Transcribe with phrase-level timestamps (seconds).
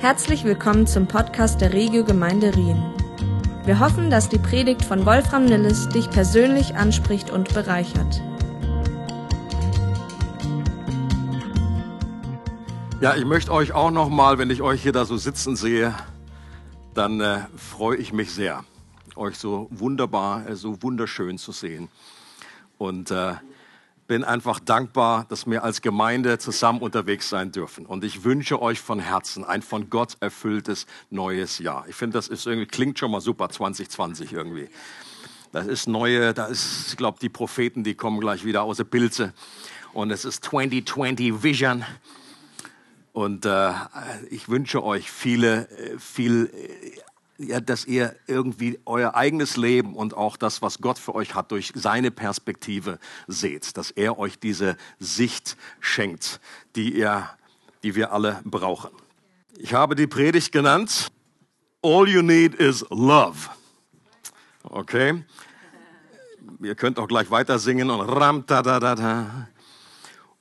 [0.00, 2.80] Herzlich willkommen zum Podcast der Regio Gemeinde Rien.
[3.64, 8.22] Wir hoffen, dass die Predigt von Wolfram Nilles dich persönlich anspricht und bereichert.
[13.00, 15.92] Ja, ich möchte euch auch noch mal, wenn ich euch hier da so sitzen sehe,
[16.94, 18.62] dann äh, freue ich mich sehr,
[19.16, 21.88] euch so wunderbar, äh, so wunderschön zu sehen.
[22.78, 23.34] Und äh,
[24.08, 27.86] bin einfach dankbar, dass wir als Gemeinde zusammen unterwegs sein dürfen.
[27.86, 31.84] Und ich wünsche euch von Herzen ein von Gott erfülltes neues Jahr.
[31.88, 34.70] Ich finde, das ist irgendwie, klingt schon mal super 2020 irgendwie.
[35.52, 38.84] Das ist neue, da ist, ich glaube, die Propheten, die kommen gleich wieder aus der
[38.84, 39.34] Pilze.
[39.92, 41.84] Und es ist 2020 Vision.
[43.12, 43.72] Und äh,
[44.30, 46.98] ich wünsche euch viele, äh, viel äh,
[47.38, 51.52] ja, dass ihr irgendwie euer eigenes Leben und auch das, was Gott für euch hat,
[51.52, 52.98] durch seine Perspektive
[53.28, 56.40] seht, dass er euch diese Sicht schenkt,
[56.74, 57.30] die, ihr,
[57.82, 58.90] die wir alle brauchen.
[59.56, 61.10] Ich habe die Predigt genannt,
[61.80, 63.48] All you need is love.
[64.64, 65.22] Okay?
[66.60, 69.48] Ihr könnt auch gleich weiter singen und ram da da da da.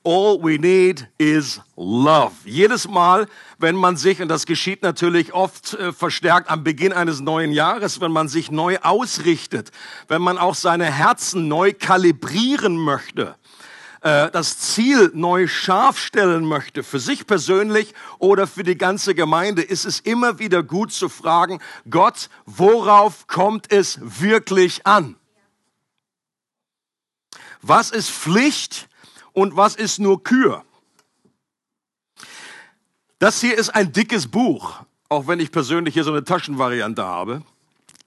[0.03, 2.33] All we need is love.
[2.45, 3.27] Jedes Mal,
[3.57, 8.01] wenn man sich, und das geschieht natürlich oft äh, verstärkt am Beginn eines neuen Jahres,
[8.01, 9.71] wenn man sich neu ausrichtet,
[10.07, 13.35] wenn man auch seine Herzen neu kalibrieren möchte,
[14.01, 19.61] äh, das Ziel neu scharf stellen möchte, für sich persönlich oder für die ganze Gemeinde,
[19.61, 25.15] ist es immer wieder gut zu fragen, Gott, worauf kommt es wirklich an?
[27.61, 28.87] Was ist Pflicht?
[29.37, 30.65] und was ist nur Kür?
[33.19, 37.41] Das hier ist ein dickes Buch, auch wenn ich persönlich hier so eine Taschenvariante habe,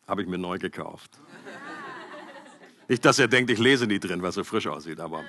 [0.07, 1.11] habe ich mir neu gekauft.
[2.89, 5.25] Nicht, dass ihr denkt, ich lese nie drin, was so frisch aussieht, aber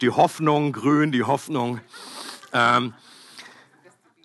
[0.00, 1.80] die Hoffnung, grün, die Hoffnung.
[2.52, 2.94] Ähm,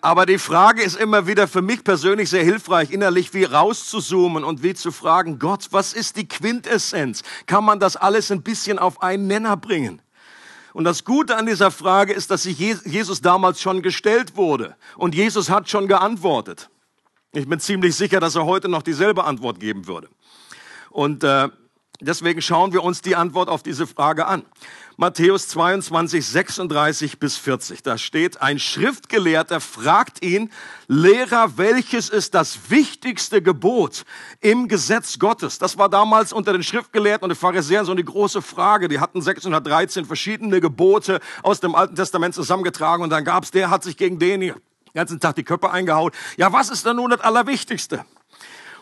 [0.00, 4.62] aber die Frage ist immer wieder für mich persönlich sehr hilfreich, innerlich wie rauszuzoomen und
[4.62, 7.24] wie zu fragen, Gott, was ist die Quintessenz?
[7.46, 10.00] Kann man das alles ein bisschen auf einen Nenner bringen?
[10.78, 14.76] Und das Gute an dieser Frage ist, dass sich Jesus damals schon gestellt wurde.
[14.96, 16.70] Und Jesus hat schon geantwortet.
[17.32, 20.08] Ich bin ziemlich sicher, dass er heute noch dieselbe Antwort geben würde.
[20.90, 21.48] Und äh,
[22.00, 24.44] deswegen schauen wir uns die Antwort auf diese Frage an.
[25.00, 27.84] Matthäus 22, 36 bis 40.
[27.84, 30.50] Da steht, ein Schriftgelehrter fragt ihn,
[30.88, 34.04] Lehrer, welches ist das wichtigste Gebot
[34.40, 35.60] im Gesetz Gottes?
[35.60, 38.88] Das war damals unter den Schriftgelehrten und den Pharisäern so eine große Frage.
[38.88, 43.84] Die hatten 613 verschiedene Gebote aus dem Alten Testament zusammengetragen und dann gab's, der hat
[43.84, 44.52] sich gegen den
[44.94, 46.12] ganzen Tag die Köpfe eingehaut.
[46.36, 48.04] Ja, was ist denn nun das Allerwichtigste?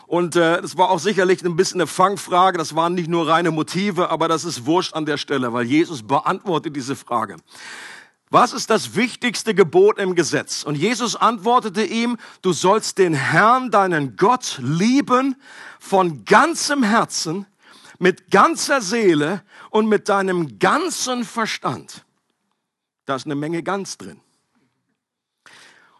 [0.07, 2.57] Und äh, das war auch sicherlich ein bisschen eine Fangfrage.
[2.57, 6.01] Das waren nicht nur reine Motive, aber das ist wurscht an der Stelle, weil Jesus
[6.01, 7.35] beantwortet diese Frage.
[8.29, 10.63] Was ist das wichtigste Gebot im Gesetz?
[10.63, 15.35] Und Jesus antwortete ihm, du sollst den Herrn, deinen Gott, lieben
[15.79, 17.45] von ganzem Herzen,
[17.99, 22.05] mit ganzer Seele und mit deinem ganzen Verstand.
[23.05, 24.19] Da ist eine Menge ganz drin.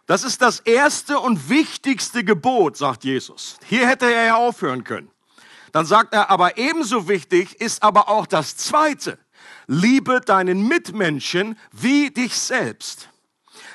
[0.08, 3.58] Das ist das erste und wichtigste Gebot, sagt Jesus.
[3.66, 5.10] Hier hätte er ja aufhören können.
[5.72, 9.18] Dann sagt er, aber ebenso wichtig ist aber auch das zweite.
[9.66, 13.10] Liebe deinen Mitmenschen wie dich selbst.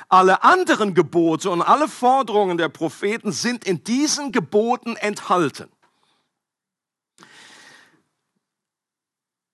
[0.09, 5.69] Alle anderen Gebote und alle Forderungen der Propheten sind in diesen Geboten enthalten.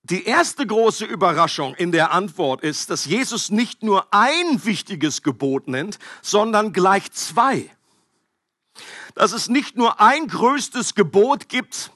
[0.10, 5.68] Die erste große Überraschung in der Antwort ist, dass Jesus nicht nur ein wichtiges Gebot
[5.68, 7.70] nennt, sondern gleich zwei.
[9.14, 11.92] Dass es nicht nur ein größtes Gebot gibt,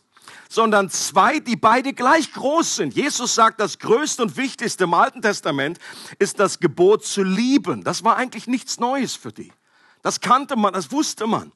[0.47, 2.93] sondern zwei, die beide gleich groß sind.
[2.93, 5.79] Jesus sagt, das größte und wichtigste im Alten Testament
[6.19, 7.83] ist das Gebot zu lieben.
[7.83, 9.51] Das war eigentlich nichts Neues für die.
[10.03, 11.51] Das kannte man, das wusste man.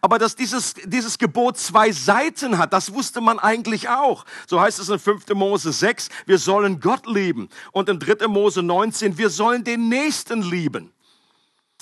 [0.00, 4.24] Aber dass dieses, dieses Gebot zwei Seiten hat, das wusste man eigentlich auch.
[4.46, 5.28] So heißt es in 5.
[5.34, 7.50] Mose 6, wir sollen Gott lieben.
[7.72, 8.28] Und in 3.
[8.28, 10.92] Mose 19, wir sollen den Nächsten lieben.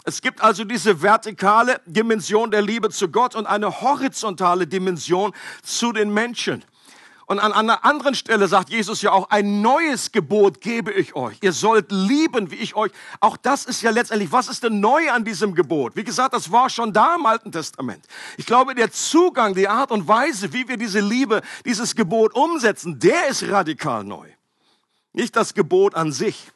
[0.05, 5.33] Es gibt also diese vertikale Dimension der Liebe zu Gott und eine horizontale Dimension
[5.63, 6.65] zu den Menschen.
[7.29, 11.37] Und an einer anderen Stelle sagt Jesus ja auch, ein neues Gebot gebe ich euch.
[11.43, 12.91] Ihr sollt lieben, wie ich euch.
[13.21, 15.95] Auch das ist ja letztendlich, was ist denn neu an diesem Gebot?
[15.95, 18.03] Wie gesagt, das war schon da im Alten Testament.
[18.39, 22.99] Ich glaube, der Zugang, die Art und Weise, wie wir diese Liebe, dieses Gebot umsetzen,
[22.99, 24.31] der ist radikal neu.
[25.13, 26.51] Nicht das Gebot an sich.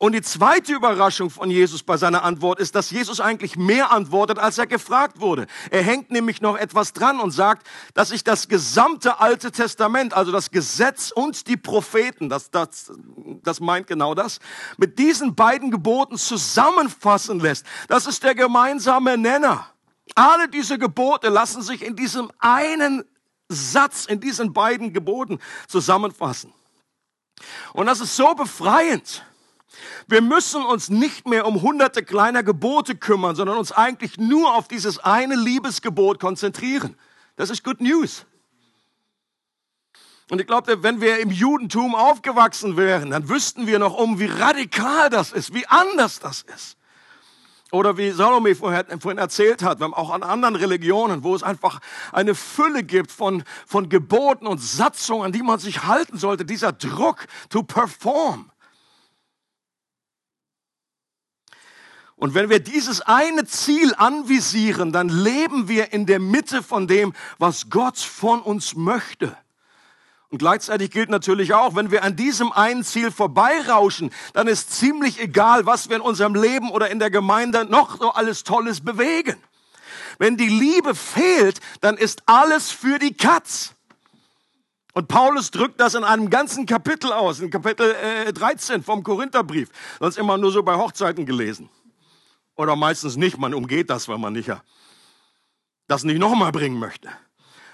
[0.00, 4.38] Und die zweite Überraschung von Jesus bei seiner Antwort ist, dass Jesus eigentlich mehr antwortet,
[4.38, 5.48] als er gefragt wurde.
[5.72, 10.30] Er hängt nämlich noch etwas dran und sagt, dass sich das gesamte Alte Testament, also
[10.30, 12.92] das Gesetz und die Propheten, das, das,
[13.42, 14.38] das meint genau das,
[14.76, 17.66] mit diesen beiden Geboten zusammenfassen lässt.
[17.88, 19.66] Das ist der gemeinsame Nenner.
[20.14, 23.04] Alle diese Gebote lassen sich in diesem einen
[23.48, 26.52] Satz, in diesen beiden Geboten zusammenfassen.
[27.72, 29.24] Und das ist so befreiend.
[30.06, 34.68] Wir müssen uns nicht mehr um hunderte kleiner Gebote kümmern, sondern uns eigentlich nur auf
[34.68, 36.96] dieses eine Liebesgebot konzentrieren.
[37.36, 38.26] Das ist Good News.
[40.30, 44.26] Und ich glaube, wenn wir im Judentum aufgewachsen wären, dann wüssten wir noch um, wie
[44.26, 46.76] radikal das ist, wie anders das ist.
[47.70, 51.80] Oder wie Salome vorhin erzählt hat, wir haben auch an anderen Religionen, wo es einfach
[52.12, 56.72] eine Fülle gibt von, von Geboten und Satzungen, an die man sich halten sollte, dieser
[56.72, 58.50] Druck to perform.
[62.18, 67.12] Und wenn wir dieses eine Ziel anvisieren, dann leben wir in der Mitte von dem,
[67.38, 69.36] was Gott von uns möchte.
[70.28, 75.20] Und gleichzeitig gilt natürlich auch, wenn wir an diesem einen Ziel vorbeirauschen, dann ist ziemlich
[75.20, 79.36] egal, was wir in unserem Leben oder in der Gemeinde noch so alles Tolles bewegen.
[80.18, 83.74] Wenn die Liebe fehlt, dann ist alles für die Katz.
[84.92, 89.68] Und Paulus drückt das in einem ganzen Kapitel aus, in Kapitel äh, 13 vom Korintherbrief.
[90.00, 91.70] Sonst immer nur so bei Hochzeiten gelesen.
[92.58, 94.50] Oder meistens nicht, man umgeht das, weil man nicht
[95.86, 97.08] das nicht nochmal bringen möchte.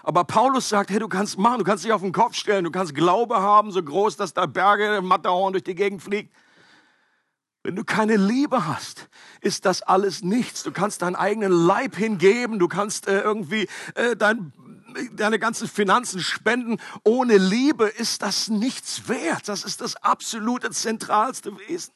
[0.03, 2.71] Aber Paulus sagt, hey, du kannst machen, du kannst dich auf den Kopf stellen, du
[2.71, 6.35] kannst Glaube haben, so groß, dass da Berge Matterhorn durch die Gegend fliegt.
[7.63, 9.09] Wenn du keine Liebe hast,
[9.41, 10.63] ist das alles nichts.
[10.63, 14.53] Du kannst deinen eigenen Leib hingeben, du kannst äh, irgendwie äh, dein,
[15.15, 16.77] deine ganzen Finanzen spenden.
[17.05, 19.49] Ohne Liebe ist das nichts wert.
[19.49, 21.95] Das ist das absolute zentralste Wesen.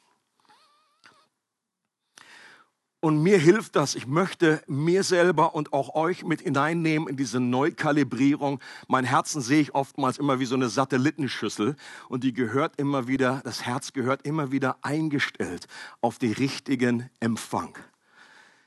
[3.00, 3.94] Und mir hilft das.
[3.94, 8.58] Ich möchte mir selber und auch euch mit hineinnehmen in diese Neukalibrierung.
[8.88, 11.76] Mein Herzen sehe ich oftmals immer wie so eine Satellitenschüssel
[12.08, 15.68] und die gehört immer wieder, das Herz gehört immer wieder eingestellt
[16.00, 17.78] auf den richtigen Empfang.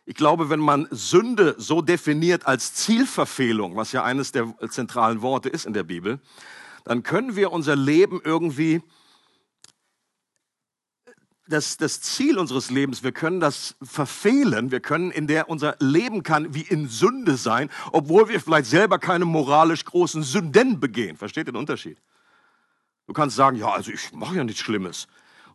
[0.06, 5.50] Ich glaube, wenn man Sünde so definiert als Zielverfehlung, was ja eines der zentralen Worte
[5.50, 6.22] ist in der Bibel,
[6.86, 8.82] dann können wir unser Leben irgendwie
[11.52, 13.04] das, das Ziel unseres Lebens.
[13.04, 14.72] Wir können das verfehlen.
[14.72, 19.00] Wir können in der unser Leben kann wie in Sünde sein, obwohl wir vielleicht selber
[19.00, 21.18] keine moralisch großen Sünden begehen.
[21.18, 21.98] Versteht den Unterschied?
[23.08, 25.08] Du kannst sagen, ja, also ich mache ja nichts Schlimmes.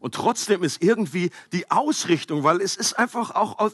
[0.06, 3.72] Und trotzdem ist irgendwie die Ausrichtung, weil es ist einfach auch,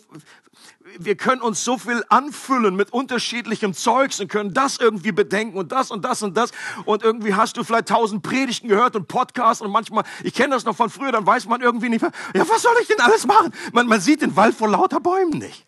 [0.98, 5.72] wir können uns so viel anfüllen mit unterschiedlichem Zeugs und können das irgendwie bedenken und
[5.72, 6.52] das und das und das.
[6.86, 10.64] Und irgendwie hast du vielleicht tausend Predigten gehört und Podcasts und manchmal, ich kenne das
[10.64, 13.26] noch von früher, dann weiß man irgendwie nicht mehr, ja, was soll ich denn alles
[13.26, 13.52] machen?
[13.74, 15.66] Man, man sieht den Wald vor lauter Bäumen nicht.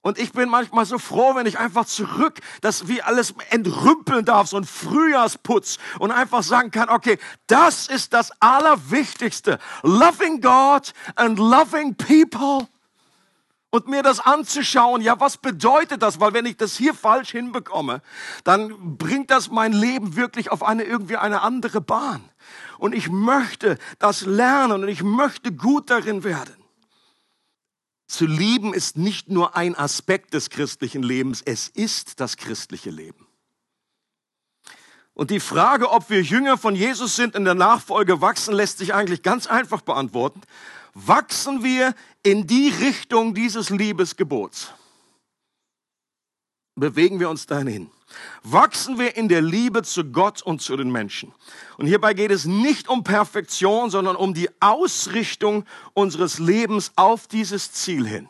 [0.00, 4.48] Und ich bin manchmal so froh, wenn ich einfach zurück, dass wie alles entrümpeln darf,
[4.48, 7.18] so ein Frühjahrsputz und einfach sagen kann, okay,
[7.48, 9.58] das ist das Allerwichtigste.
[9.82, 12.68] Loving God and loving people.
[13.70, 16.20] Und mir das anzuschauen, ja, was bedeutet das?
[16.20, 18.00] Weil wenn ich das hier falsch hinbekomme,
[18.44, 22.24] dann bringt das mein Leben wirklich auf eine irgendwie eine andere Bahn.
[22.78, 26.57] Und ich möchte das lernen und ich möchte gut darin werden.
[28.08, 33.26] Zu lieben ist nicht nur ein Aspekt des christlichen Lebens, es ist das christliche Leben.
[35.12, 38.94] Und die Frage, ob wir Jünger von Jesus sind, in der Nachfolge wachsen, lässt sich
[38.94, 40.40] eigentlich ganz einfach beantworten.
[40.94, 44.72] Wachsen wir in die Richtung dieses Liebesgebots?
[46.76, 47.90] Bewegen wir uns dahin?
[48.42, 51.34] Wachsen wir in der Liebe zu Gott und zu den Menschen.
[51.76, 57.72] Und hierbei geht es nicht um Perfektion, sondern um die Ausrichtung unseres Lebens auf dieses
[57.72, 58.28] Ziel hin.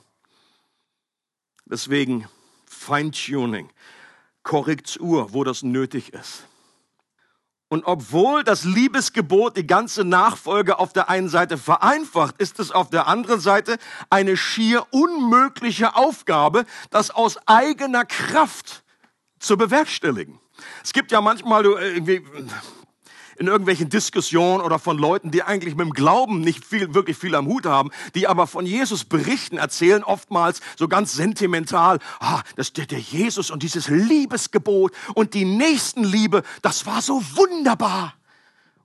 [1.66, 2.26] Deswegen
[2.66, 3.70] Feintuning,
[4.42, 6.44] Korrektur, wo das nötig ist.
[7.70, 12.88] Und obwohl das Liebesgebot die ganze Nachfolge auf der einen Seite vereinfacht, ist es auf
[12.88, 13.76] der anderen Seite
[14.08, 18.84] eine schier unmögliche Aufgabe, das aus eigener Kraft
[19.38, 20.38] zu bewerkstelligen.
[20.82, 22.22] Es gibt ja manchmal äh, irgendwie
[23.38, 27.34] in irgendwelchen Diskussionen oder von Leuten, die eigentlich mit dem Glauben nicht viel, wirklich viel
[27.34, 32.72] am Hut haben, die aber von Jesus berichten, erzählen oftmals so ganz sentimental, ah, das,
[32.72, 38.14] der, der Jesus und dieses Liebesgebot und die Nächstenliebe, das war so wunderbar.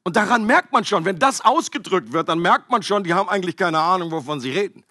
[0.04, 3.30] Und daran merkt man schon, wenn das ausgedrückt wird, dann merkt man schon, die haben
[3.30, 4.84] eigentlich keine Ahnung, wovon sie reden.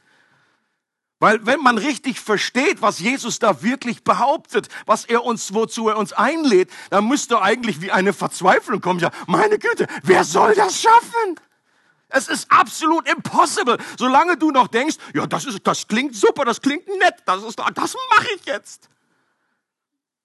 [1.22, 5.96] Weil wenn man richtig versteht, was Jesus da wirklich behauptet, was er uns, wozu er
[5.96, 8.98] uns einlädt, dann müsste eigentlich wie eine Verzweiflung kommen.
[8.98, 11.38] Ja, meine Güte, wer soll das schaffen?
[12.08, 16.60] Es ist absolut impossible, solange du noch denkst, ja, das ist, das klingt super, das
[16.60, 18.88] klingt nett, das ist, das mache ich jetzt.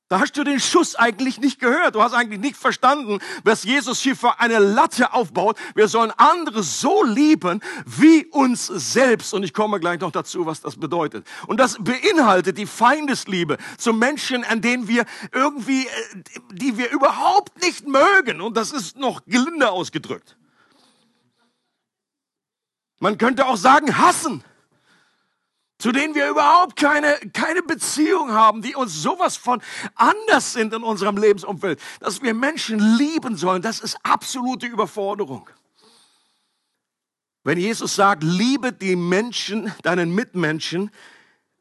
[0.09, 1.95] Da hast du den Schuss eigentlich nicht gehört.
[1.95, 5.57] Du hast eigentlich nicht verstanden, was Jesus hier für eine Latte aufbaut.
[5.75, 9.33] Wir sollen andere so lieben wie uns selbst.
[9.33, 11.27] Und ich komme gleich noch dazu, was das bedeutet.
[11.47, 15.89] Und das beinhaltet die Feindesliebe zu Menschen, an denen wir irgendwie, äh,
[16.53, 18.39] die wir überhaupt nicht mögen.
[18.39, 20.37] Und das ist noch gelinde ausgedrückt.
[22.99, 24.41] Man könnte auch sagen, hassen
[25.77, 29.61] zu denen wir überhaupt keine, keine Beziehung haben, die uns sowas von
[29.95, 35.49] anders sind in unserem Lebensumfeld, dass wir Menschen lieben sollen, das ist absolute Überforderung.
[37.43, 40.91] Wenn Jesus sagt, liebe die Menschen, deinen Mitmenschen,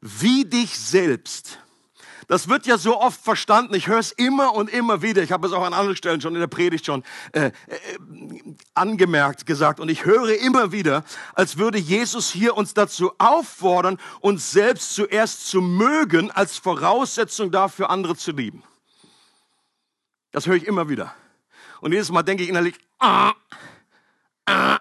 [0.01, 1.61] wie dich selbst,
[2.29, 3.75] das wird ja so oft verstanden.
[3.75, 5.23] Ich höre es immer und immer wieder.
[5.23, 7.53] Ich habe es auch an anderen Stellen schon in der Predigt schon äh, äh,
[8.75, 9.79] angemerkt, gesagt.
[9.79, 11.05] Und ich höre immer wieder,
[11.35, 17.91] als würde Jesus hier uns dazu auffordern, uns selbst zuerst zu mögen, als Voraussetzung dafür,
[17.91, 18.63] andere zu lieben.
[20.33, 21.15] Das höre ich immer wieder.
[21.81, 23.33] Und jedes Mal denke ich innerlich, ah,
[24.47, 24.79] ah.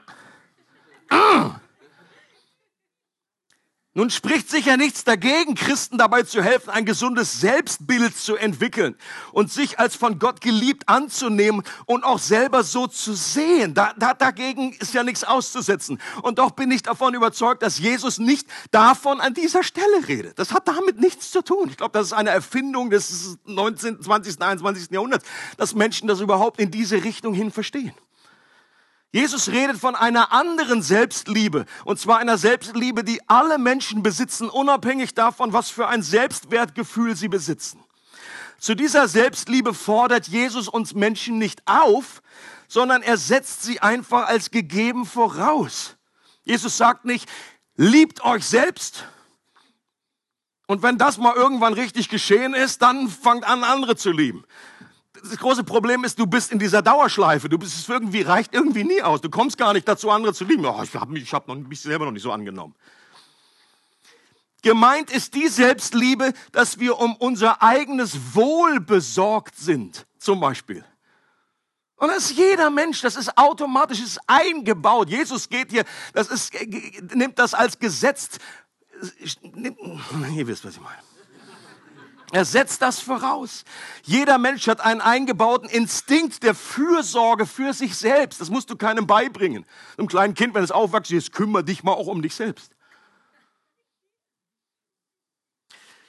[3.98, 8.98] Nun spricht sicher nichts dagegen, Christen dabei zu helfen, ein gesundes Selbstbild zu entwickeln
[9.32, 13.74] und sich als von Gott geliebt anzunehmen und auch selber so zu sehen.
[13.74, 16.02] Da, da, dagegen ist ja nichts auszusetzen.
[16.24, 20.38] Und doch bin ich davon überzeugt, dass Jesus nicht davon an dieser Stelle redet.
[20.40, 21.70] Das hat damit nichts zu tun.
[21.70, 24.92] Ich glaube, das ist eine Erfindung des 19., 20., 21.
[24.92, 25.25] Jahrhunderts,
[25.56, 27.94] dass Menschen das überhaupt in diese Richtung hin verstehen.
[29.16, 35.14] Jesus redet von einer anderen Selbstliebe, und zwar einer Selbstliebe, die alle Menschen besitzen, unabhängig
[35.14, 37.82] davon, was für ein Selbstwertgefühl sie besitzen.
[38.60, 42.22] Zu dieser Selbstliebe fordert Jesus uns Menschen nicht auf,
[42.68, 45.96] sondern er setzt sie einfach als gegeben voraus.
[46.44, 47.30] Jesus sagt nicht,
[47.78, 49.06] liebt euch selbst.
[50.68, 54.44] Und wenn das mal irgendwann richtig geschehen ist, dann fangt an, andere zu lieben
[55.22, 57.50] das große Problem ist, du bist in dieser Dauerschleife.
[57.50, 59.22] Du bist es irgendwie reicht irgendwie nie aus.
[59.22, 60.66] Du kommst gar nicht dazu, andere zu lieben.
[60.66, 62.76] Oh, ich habe mich, ich hab mich selber noch nicht so angenommen.
[64.62, 70.84] Gemeint ist die Selbstliebe, dass wir um unser eigenes Wohl besorgt sind, zum Beispiel.
[71.98, 75.10] Und das ist jeder Mensch, das ist automatisch, ist eingebaut.
[75.10, 76.52] Jesus geht hier, das ist,
[77.14, 78.40] nimmt das als Gesetz.
[80.34, 81.15] Ihr wisst, was ich meine.
[82.32, 83.63] Er setzt das voraus.
[84.03, 88.41] Jeder Mensch hat einen eingebauten Instinkt der Fürsorge für sich selbst.
[88.41, 89.65] Das musst du keinem beibringen.
[89.98, 92.75] Einem kleinen Kind, wenn es aufwächst, jetzt kümmere dich mal auch um dich selbst.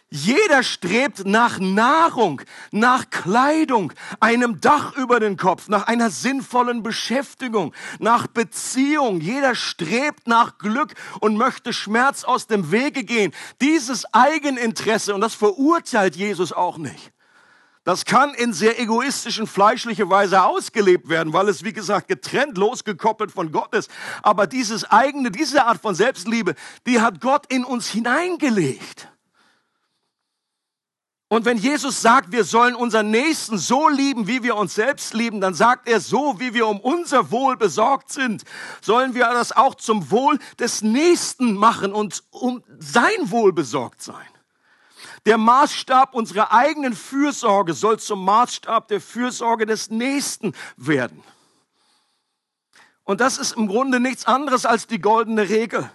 [0.08, 7.74] Jeder strebt nach Nahrung, nach Kleidung, einem Dach über den Kopf, nach einer sinnvollen Beschäftigung,
[7.98, 9.20] nach Beziehung.
[9.20, 13.32] Jeder strebt nach Glück und möchte Schmerz aus dem Wege gehen.
[13.60, 17.12] Dieses Eigeninteresse, und das verurteilt Jesus auch nicht.
[17.82, 23.32] Das kann in sehr egoistischen, fleischliche Weise ausgelebt werden, weil es, wie gesagt, getrennt, losgekoppelt
[23.32, 23.90] von Gott ist.
[24.22, 26.54] Aber dieses eigene, diese Art von Selbstliebe,
[26.86, 29.08] die hat Gott in uns hineingelegt.
[31.28, 35.40] Und wenn Jesus sagt, wir sollen unseren Nächsten so lieben, wie wir uns selbst lieben,
[35.40, 38.44] dann sagt er, so wie wir um unser Wohl besorgt sind,
[38.80, 44.28] sollen wir das auch zum Wohl des Nächsten machen und um sein Wohl besorgt sein.
[45.24, 51.24] Der Maßstab unserer eigenen Fürsorge soll zum Maßstab der Fürsorge des Nächsten werden.
[53.02, 55.90] Und das ist im Grunde nichts anderes als die goldene Regel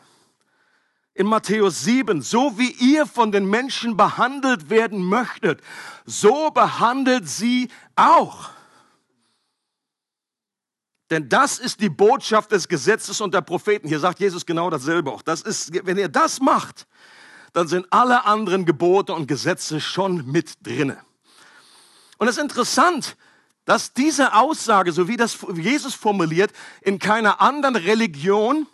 [1.13, 5.61] in Matthäus 7, so wie ihr von den Menschen behandelt werden möchtet,
[6.05, 8.49] so behandelt sie auch.
[11.09, 13.89] Denn das ist die Botschaft des Gesetzes und der Propheten.
[13.89, 15.21] Hier sagt Jesus genau dasselbe auch.
[15.21, 16.87] Das ist, wenn ihr das macht,
[17.51, 21.03] dann sind alle anderen Gebote und Gesetze schon mit drinne.
[22.17, 23.17] Und es ist interessant,
[23.65, 28.67] dass diese Aussage, so wie das Jesus formuliert, in keiner anderen Religion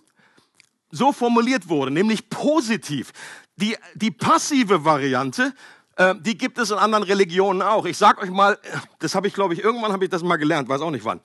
[0.91, 3.11] so formuliert wurde, nämlich positiv.
[3.55, 5.53] Die, die passive Variante,
[5.95, 7.85] äh, die gibt es in anderen Religionen auch.
[7.85, 8.57] Ich sag euch mal,
[8.99, 11.21] das habe ich, glaube ich, irgendwann habe ich das mal gelernt, weiß auch nicht wann.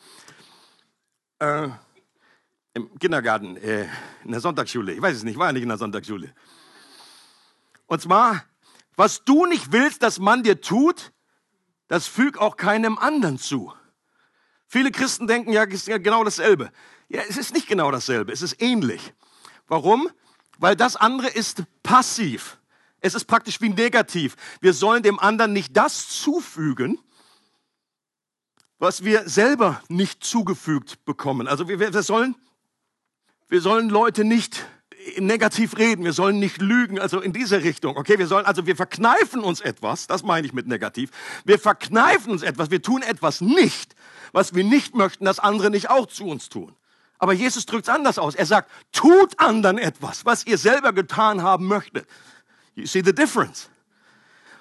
[1.38, 1.68] Äh,
[2.74, 3.86] Im Kindergarten, äh,
[4.24, 4.92] in der Sonntagsschule.
[4.92, 6.32] Ich weiß es nicht, war ja nicht in der Sonntagsschule.
[7.86, 8.44] Und zwar,
[8.96, 11.12] was du nicht willst, dass man dir tut,
[11.88, 13.72] das füg auch keinem anderen zu.
[14.66, 16.72] Viele Christen denken ja, ja genau dasselbe.
[17.10, 19.12] Ja, es ist nicht genau dasselbe, es ist ähnlich.
[19.72, 20.10] Warum?
[20.58, 22.58] Weil das andere ist passiv.
[23.00, 24.36] Es ist praktisch wie negativ.
[24.60, 26.98] Wir sollen dem anderen nicht das zufügen,
[28.78, 31.48] was wir selber nicht zugefügt bekommen.
[31.48, 32.34] Also wir, wir sollen
[33.48, 34.62] wir sollen Leute nicht
[35.16, 37.96] negativ reden, wir sollen nicht lügen, also in diese Richtung.
[37.96, 41.10] Okay, wir sollen, also wir verkneifen uns etwas, das meine ich mit negativ.
[41.46, 43.96] Wir verkneifen uns etwas, wir tun etwas nicht,
[44.32, 46.76] was wir nicht möchten, dass andere nicht auch zu uns tun.
[47.22, 48.34] Aber Jesus drückt es anders aus.
[48.34, 52.04] Er sagt, tut anderen etwas, was ihr selber getan haben möchtet.
[52.74, 53.70] You see the difference?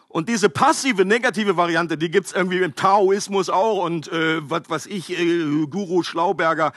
[0.09, 4.85] Und diese passive, negative Variante, die gibt's irgendwie im Taoismus auch und äh, was weiß
[4.85, 6.71] ich, äh, Guru Schlauberger.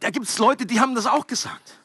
[0.00, 1.77] Da gibt's Leute, die haben das auch gesagt.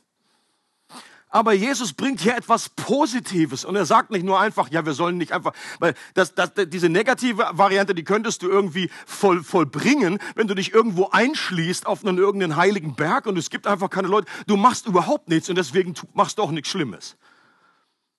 [1.34, 5.18] Aber Jesus bringt hier etwas Positives und er sagt nicht nur einfach, ja, wir sollen
[5.18, 10.48] nicht einfach, weil das, das, diese negative Variante, die könntest du irgendwie voll, vollbringen, wenn
[10.48, 14.28] du dich irgendwo einschließt auf einen irgendeinen heiligen Berg und es gibt einfach keine Leute.
[14.46, 17.18] Du machst überhaupt nichts und deswegen machst du auch nichts Schlimmes.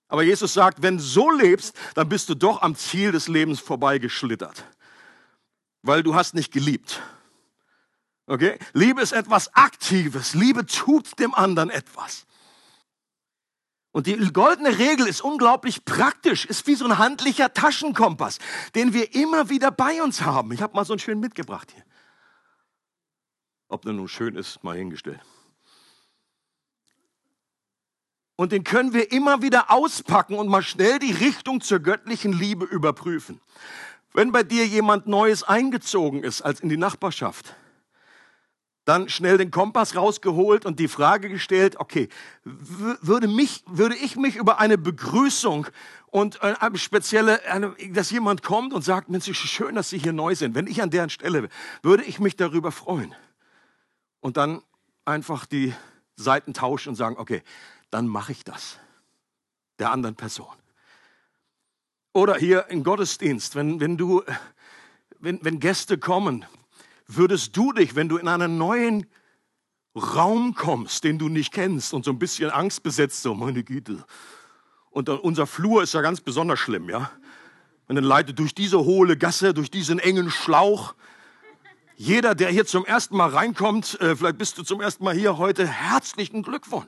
[0.08, 3.60] Aber Jesus sagt, wenn du so lebst, dann bist du doch am Ziel des Lebens
[3.60, 4.64] vorbeigeschlittert,
[5.82, 7.00] weil du hast nicht geliebt.
[8.26, 8.58] Okay?
[8.72, 10.34] Liebe ist etwas Aktives.
[10.34, 12.26] Liebe tut dem anderen etwas.
[13.94, 18.40] Und die goldene Regel ist unglaublich praktisch, ist wie so ein handlicher Taschenkompass,
[18.74, 20.50] den wir immer wieder bei uns haben.
[20.50, 21.84] Ich habe mal so einen schönen mitgebracht hier.
[23.68, 25.20] Ob der nun schön ist, mal hingestellt.
[28.34, 32.64] Und den können wir immer wieder auspacken und mal schnell die Richtung zur göttlichen Liebe
[32.64, 33.40] überprüfen.
[34.12, 37.54] Wenn bei dir jemand Neues eingezogen ist als in die Nachbarschaft,
[38.84, 42.08] dann schnell den Kompass rausgeholt und die Frage gestellt, okay,
[42.44, 45.66] würde, mich, würde ich mich über eine Begrüßung
[46.06, 50.12] und äh, eine spezielle, eine, dass jemand kommt und sagt, Mensch, schön, dass Sie hier
[50.12, 50.54] neu sind.
[50.54, 51.48] Wenn ich an deren Stelle
[51.82, 53.14] würde ich mich darüber freuen.
[54.20, 54.62] Und dann
[55.04, 55.74] einfach die
[56.16, 57.42] Seiten tauschen und sagen, okay,
[57.90, 58.78] dann mache ich das
[59.78, 60.54] der anderen Person.
[62.12, 64.22] Oder hier im Gottesdienst, wenn, wenn du,
[65.18, 66.44] wenn, wenn Gäste kommen,
[67.06, 69.06] würdest du dich, wenn du in einen neuen
[69.96, 74.04] Raum kommst, den du nicht kennst und so ein bisschen Angst besetzt, so meine Güte.
[74.90, 77.10] Und unser Flur ist ja ganz besonders schlimm, ja.
[77.86, 80.94] Und dann leitet durch diese hohle Gasse, durch diesen engen Schlauch.
[81.96, 85.36] Jeder, der hier zum ersten Mal reinkommt, äh, vielleicht bist du zum ersten Mal hier
[85.36, 86.86] heute, herzlichen Glückwunsch.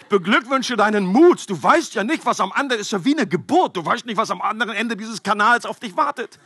[0.00, 1.48] Ich beglückwünsche deinen Mut.
[1.48, 3.76] Du weißt ja nicht, was am anderen ist, ja wie eine Geburt.
[3.76, 6.38] Du weißt nicht, was am anderen Ende dieses Kanals auf dich wartet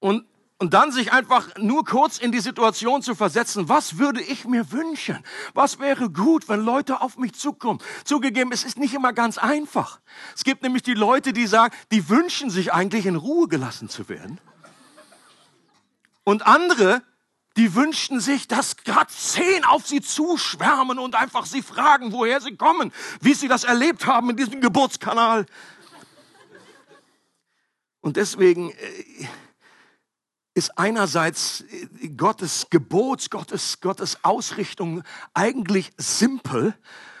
[0.00, 0.26] und,
[0.58, 4.72] und dann sich einfach nur kurz in die Situation zu versetzen, was würde ich mir
[4.72, 5.18] wünschen?
[5.54, 7.80] Was wäre gut, wenn Leute auf mich zukommen?
[8.04, 10.00] Zugegeben, es ist nicht immer ganz einfach.
[10.34, 14.08] Es gibt nämlich die Leute, die sagen, die wünschen sich eigentlich in Ruhe gelassen zu
[14.08, 14.40] werden.
[16.24, 17.02] Und andere,
[17.56, 22.56] die wünschten sich, dass gerade zehn auf sie zuschwärmen und einfach sie fragen, woher sie
[22.56, 25.46] kommen, wie sie das erlebt haben in diesem Geburtskanal.
[28.00, 29.26] Und deswegen, äh,
[30.54, 35.02] ist einerseits äh, Gottes Gebot, Gottes, Gottes Ausrichtung
[35.34, 36.74] eigentlich simpel,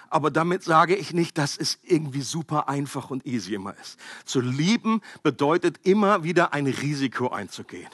[0.08, 3.98] aber damit sage ich nicht, dass es irgendwie super einfach und easy immer ist.
[4.24, 7.90] Zu lieben bedeutet immer wieder ein Risiko einzugehen.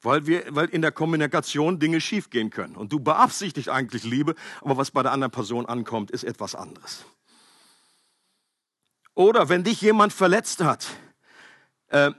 [0.00, 2.74] Weil, wir, weil in der Kommunikation Dinge schiefgehen können.
[2.74, 7.04] Und du beabsichtigst eigentlich Liebe, aber was bei der anderen Person ankommt, ist etwas anderes.
[9.14, 10.88] Oder wenn dich jemand verletzt hat,
[11.88, 12.10] äh,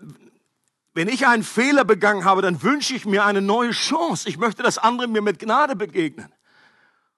[0.94, 4.30] wenn ich einen Fehler begangen habe, dann wünsche ich mir eine neue Chance.
[4.30, 6.32] Ich möchte, dass andere mir mit Gnade begegnen.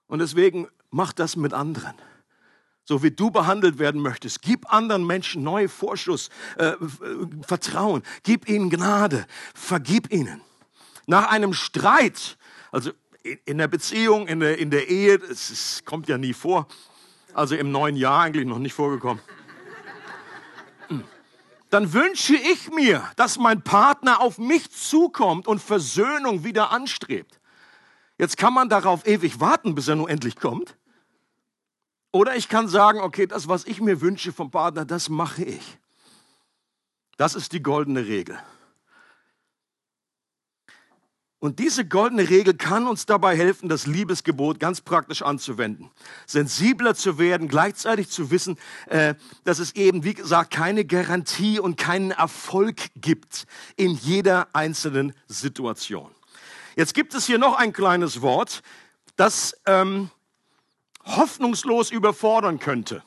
[0.07, 1.93] Und deswegen mach das mit anderen.
[2.85, 4.41] So wie du behandelt werden möchtest.
[4.41, 6.73] Gib anderen Menschen neue Vorschuss, äh,
[7.41, 8.03] Vertrauen.
[8.23, 9.25] Gib ihnen Gnade.
[9.53, 10.41] Vergib ihnen.
[11.07, 12.37] Nach einem Streit,
[12.71, 12.91] also
[13.43, 16.67] in der Beziehung, in der, in der Ehe, es kommt ja nie vor.
[17.33, 19.21] Also im neuen Jahr eigentlich noch nicht vorgekommen
[21.75, 27.41] dann wünsche ich mir, dass mein Partner auf mich zukommt und Versöhnung wieder anstrebt.
[28.17, 30.77] Jetzt kann man darauf ewig warten, bis er nun endlich kommt.
[32.13, 35.77] Oder ich kann sagen, okay, das, was ich mir wünsche vom Partner, das mache ich.
[37.17, 38.39] Das ist die goldene Regel.
[41.45, 45.91] Und diese goldene Regel kann uns dabei helfen, das Liebesgebot ganz praktisch anzuwenden.
[46.25, 51.77] Sensibler zu werden, gleichzeitig zu wissen, äh, dass es eben, wie gesagt, keine Garantie und
[51.77, 56.09] keinen Erfolg gibt in jeder einzelnen Situation.
[56.75, 58.63] Jetzt gibt es hier noch ein kleines Wort,
[59.15, 60.09] das ähm,
[61.03, 63.03] hoffnungslos überfordern könnte.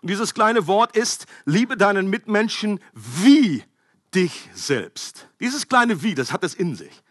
[0.00, 3.64] Und dieses kleine Wort ist, liebe deinen Mitmenschen wie
[4.14, 5.26] dich selbst.
[5.40, 7.02] Dieses kleine wie, das hat es in sich.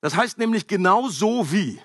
[0.00, 1.80] Das heißt nämlich genau so wie.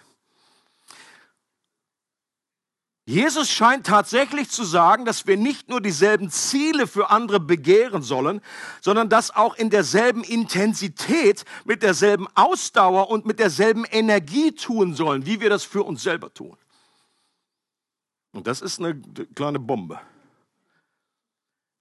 [3.05, 8.39] Jesus scheint tatsächlich zu sagen, dass wir nicht nur dieselben Ziele für andere begehren sollen,
[8.79, 15.25] sondern das auch in derselben Intensität, mit derselben Ausdauer und mit derselben Energie tun sollen,
[15.25, 16.55] wie wir das für uns selber tun.
[18.31, 18.99] Und das ist eine
[19.35, 19.99] kleine Bombe.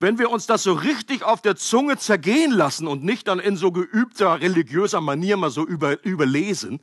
[0.02, 3.56] Wenn wir uns das so richtig auf der Zunge zergehen lassen und nicht dann in
[3.56, 6.80] so geübter religiöser Manier mal so über, überlesen,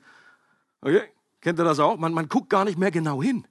[0.81, 1.01] okay?
[1.41, 1.97] kennt ihr das auch?
[1.97, 3.45] Man, man guckt gar nicht mehr genau hin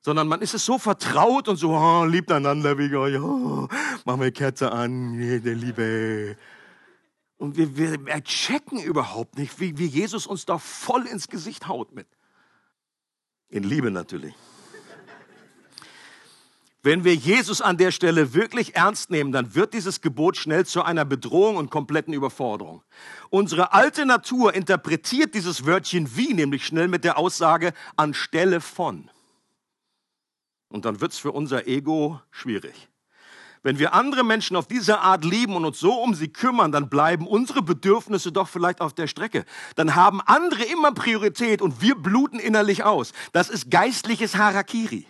[0.00, 3.12] sondern man ist es so vertraut und so oh, liebt einander wie Gott.
[3.20, 3.68] Oh,
[4.04, 6.36] machen wir Kerze an, der Liebe.
[7.36, 11.94] Und wir, wir checken überhaupt nicht, wie, wie Jesus uns da voll ins Gesicht haut
[11.94, 12.06] mit.
[13.48, 14.34] In Liebe natürlich.
[16.82, 20.82] Wenn wir Jesus an der Stelle wirklich ernst nehmen, dann wird dieses Gebot schnell zu
[20.84, 22.84] einer Bedrohung und kompletten Überforderung.
[23.30, 29.10] Unsere alte Natur interpretiert dieses Wörtchen wie nämlich schnell mit der Aussage anstelle von.
[30.68, 32.88] Und dann wird es für unser Ego schwierig.
[33.64, 36.88] Wenn wir andere Menschen auf diese Art lieben und uns so um sie kümmern, dann
[36.88, 39.44] bleiben unsere Bedürfnisse doch vielleicht auf der Strecke.
[39.74, 43.12] Dann haben andere immer Priorität und wir bluten innerlich aus.
[43.32, 45.06] Das ist geistliches Harakiri.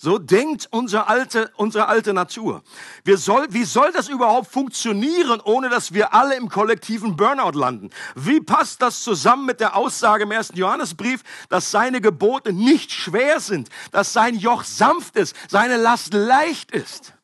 [0.00, 2.62] So denkt unsere alte, unsere alte Natur.
[3.02, 7.90] Wir soll, wie soll das überhaupt funktionieren, ohne dass wir alle im kollektiven Burnout landen?
[8.14, 13.40] Wie passt das zusammen mit der Aussage im ersten Johannesbrief, dass seine Gebote nicht schwer
[13.40, 17.14] sind, dass sein Joch sanft ist, seine Last leicht ist?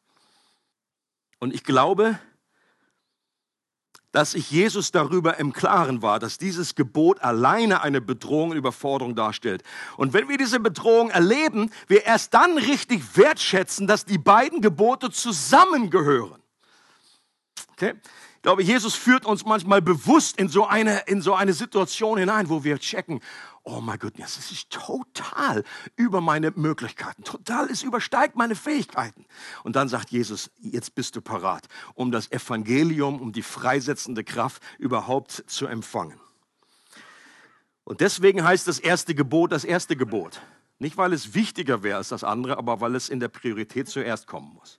[1.39, 2.19] Und ich glaube,
[4.15, 9.17] dass ich Jesus darüber im Klaren war, dass dieses Gebot alleine eine Bedrohung und Überforderung
[9.17, 9.65] darstellt.
[9.97, 15.11] Und wenn wir diese Bedrohung erleben, wir erst dann richtig wertschätzen, dass die beiden Gebote
[15.11, 16.41] zusammengehören.
[17.73, 17.95] Okay?
[18.37, 22.49] Ich glaube, Jesus führt uns manchmal bewusst in so eine, in so eine Situation hinein,
[22.49, 23.21] wo wir checken,
[23.65, 25.65] oh mein Gott, das ist total
[25.97, 29.25] über meine Möglichkeiten, total, es übersteigt meine Fähigkeiten.
[29.65, 34.63] Und dann sagt Jesus, jetzt bist du parat, um das Evangelium, um die freisetzende Kraft
[34.79, 36.21] überhaupt zu empfangen.
[37.85, 40.41] Und deswegen heißt das erste Gebot das erste Gebot.
[40.79, 44.27] Nicht, weil es wichtiger wäre als das andere, aber weil es in der Priorität zuerst
[44.27, 44.79] kommen muss.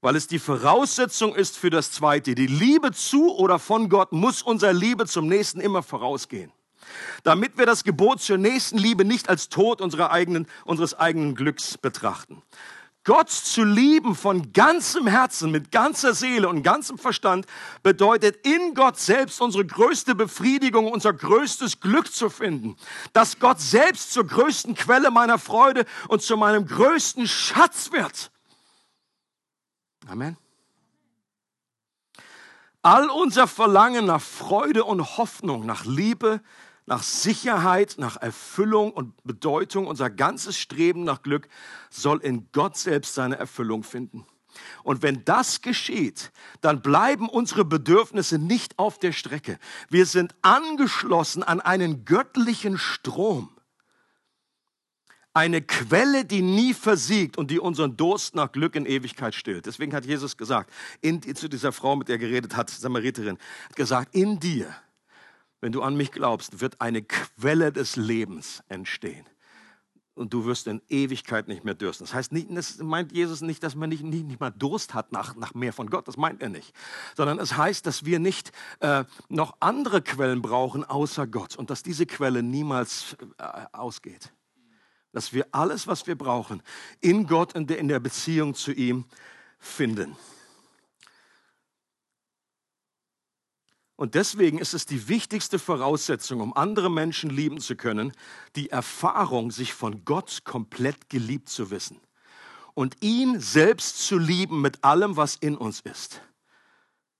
[0.00, 2.34] Weil es die Voraussetzung ist für das zweite.
[2.34, 6.50] Die Liebe zu oder von Gott muss unserer Liebe zum Nächsten immer vorausgehen
[7.22, 12.42] damit wir das Gebot zur nächsten Liebe nicht als Tod eigenen, unseres eigenen Glücks betrachten.
[13.04, 17.46] Gott zu lieben von ganzem Herzen, mit ganzer Seele und ganzem Verstand
[17.82, 22.76] bedeutet in Gott selbst unsere größte Befriedigung, unser größtes Glück zu finden.
[23.14, 28.30] Dass Gott selbst zur größten Quelle meiner Freude und zu meinem größten Schatz wird.
[30.06, 30.36] Amen.
[32.82, 36.40] All unser Verlangen nach Freude und Hoffnung, nach Liebe,
[36.90, 41.48] nach Sicherheit, nach Erfüllung und Bedeutung, unser ganzes Streben nach Glück
[41.88, 44.26] soll in Gott selbst seine Erfüllung finden.
[44.82, 49.60] Und wenn das geschieht, dann bleiben unsere Bedürfnisse nicht auf der Strecke.
[49.88, 53.50] Wir sind angeschlossen an einen göttlichen Strom.
[55.32, 59.66] Eine Quelle, die nie versiegt und die unseren Durst nach Glück in Ewigkeit stillt.
[59.66, 63.76] Deswegen hat Jesus gesagt, in, zu dieser Frau, mit der er geredet hat, Samariterin, hat
[63.76, 64.74] gesagt, in dir
[65.60, 69.26] wenn du an mich glaubst, wird eine Quelle des Lebens entstehen.
[70.14, 72.04] Und du wirst in Ewigkeit nicht mehr dürsten.
[72.04, 75.12] Das heißt, nicht, das meint Jesus nicht, dass man nicht, nicht, nicht mal Durst hat
[75.12, 76.08] nach, nach mehr von Gott.
[76.08, 76.74] Das meint er nicht.
[77.16, 81.82] Sondern es heißt, dass wir nicht äh, noch andere Quellen brauchen außer Gott und dass
[81.82, 84.32] diese Quelle niemals äh, ausgeht.
[85.12, 86.62] Dass wir alles, was wir brauchen,
[87.00, 89.06] in Gott und in der Beziehung zu ihm
[89.58, 90.16] finden.
[94.00, 98.14] Und deswegen ist es die wichtigste Voraussetzung, um andere Menschen lieben zu können,
[98.56, 102.00] die Erfahrung, sich von Gott komplett geliebt zu wissen
[102.72, 106.22] und ihn selbst zu lieben mit allem, was in uns ist.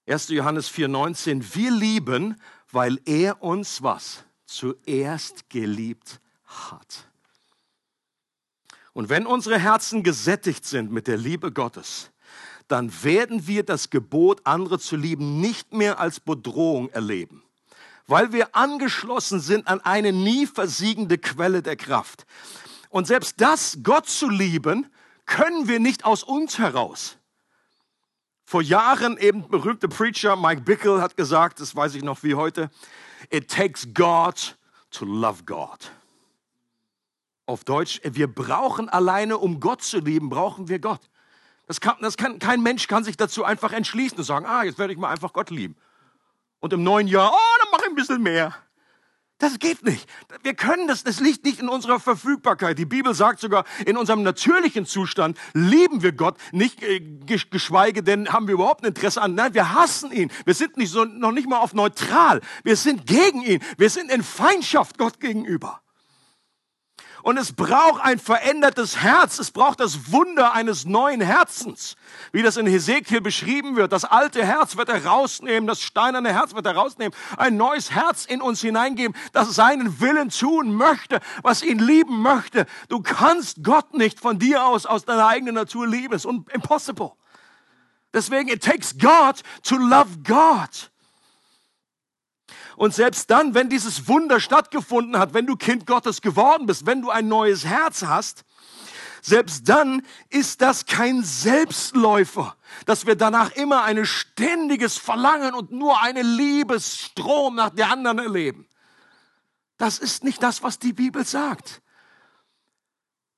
[0.07, 0.29] 1.
[0.29, 2.41] Johannes 4,19, wir lieben,
[2.73, 4.25] weil er uns was?
[4.47, 7.11] Zuerst geliebt hat.
[8.95, 12.11] Und wenn unsere Herzen gesättigt sind mit der Liebe Gottes,
[12.71, 17.43] dann werden wir das Gebot, andere zu lieben, nicht mehr als Bedrohung erleben,
[18.07, 22.27] weil wir angeschlossen sind an eine nie versiegende Quelle der Kraft.
[22.89, 24.87] Und selbst das, Gott zu lieben,
[25.27, 27.17] können wir nicht aus uns heraus.
[28.45, 32.71] Vor Jahren eben berühmte Preacher Mike Bickle hat gesagt, das weiß ich noch wie heute,
[33.31, 34.57] it takes God
[34.91, 35.93] to love God.
[37.47, 41.10] Auf Deutsch, wir brauchen alleine, um Gott zu lieben, brauchen wir Gott.
[41.71, 44.81] Das kann, das kann, kein Mensch kann sich dazu einfach entschließen und sagen, ah, jetzt
[44.81, 45.77] werde ich mal einfach Gott lieben.
[46.59, 48.57] Und im neuen Jahr, oh, dann mache ich ein bisschen mehr.
[49.39, 50.09] Das geht nicht.
[50.43, 52.77] Wir können das, das liegt nicht in unserer Verfügbarkeit.
[52.77, 58.33] Die Bibel sagt sogar, in unserem natürlichen Zustand lieben wir Gott, nicht äh, geschweige denn
[58.33, 59.37] haben wir überhaupt ein Interesse an.
[59.37, 60.33] Nein, wir hassen ihn.
[60.45, 62.41] Wir sind nicht so, noch nicht mal auf neutral.
[62.65, 63.63] Wir sind gegen ihn.
[63.79, 65.81] Wir sind in Feindschaft Gott gegenüber.
[67.23, 69.39] Und es braucht ein verändertes Herz.
[69.39, 71.97] Es braucht das Wunder eines neuen Herzens.
[72.33, 73.93] Wie das in Hesekiel beschrieben wird.
[73.93, 75.67] Das alte Herz wird er rausnehmen.
[75.67, 77.17] Das steinerne Herz wird er rausnehmen.
[77.37, 82.67] Ein neues Herz in uns hineingeben, das seinen Willen tun möchte, was ihn lieben möchte.
[82.89, 86.15] Du kannst Gott nicht von dir aus, aus deiner eigenen Natur lieben.
[86.15, 87.13] Es ist impossible.
[88.13, 90.90] Deswegen, it takes God to love God.
[92.81, 97.03] Und selbst dann, wenn dieses Wunder stattgefunden hat, wenn du Kind Gottes geworden bist, wenn
[97.03, 98.47] du ein neues Herz hast,
[99.21, 106.01] selbst dann ist das kein Selbstläufer, dass wir danach immer ein ständiges Verlangen und nur
[106.01, 108.67] eine Liebesstrom nach der anderen erleben.
[109.77, 111.83] Das ist nicht das, was die Bibel sagt.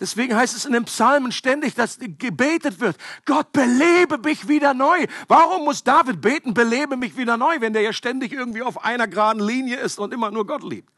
[0.02, 5.06] Deswegen heißt es in den Psalmen ständig, dass gebetet wird, Gott belebe mich wieder neu.
[5.28, 9.06] Warum muss David beten, belebe mich wieder neu, wenn der ja ständig irgendwie auf einer
[9.06, 10.90] geraden Linie ist und immer nur Gott liebt?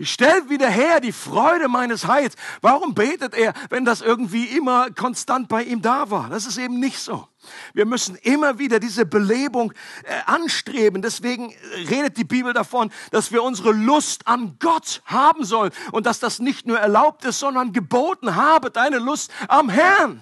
[0.00, 2.34] Stellt wieder her die Freude meines Heils.
[2.60, 6.28] Warum betet er, wenn das irgendwie immer konstant bei ihm da war?
[6.28, 7.28] Das ist eben nicht so.
[7.74, 9.72] Wir müssen immer wieder diese Belebung
[10.04, 11.02] äh, anstreben.
[11.02, 11.54] Deswegen
[11.88, 16.38] redet die Bibel davon, dass wir unsere Lust an Gott haben sollen und dass das
[16.38, 20.20] nicht nur erlaubt ist, sondern geboten habe, deine Lust am Herrn.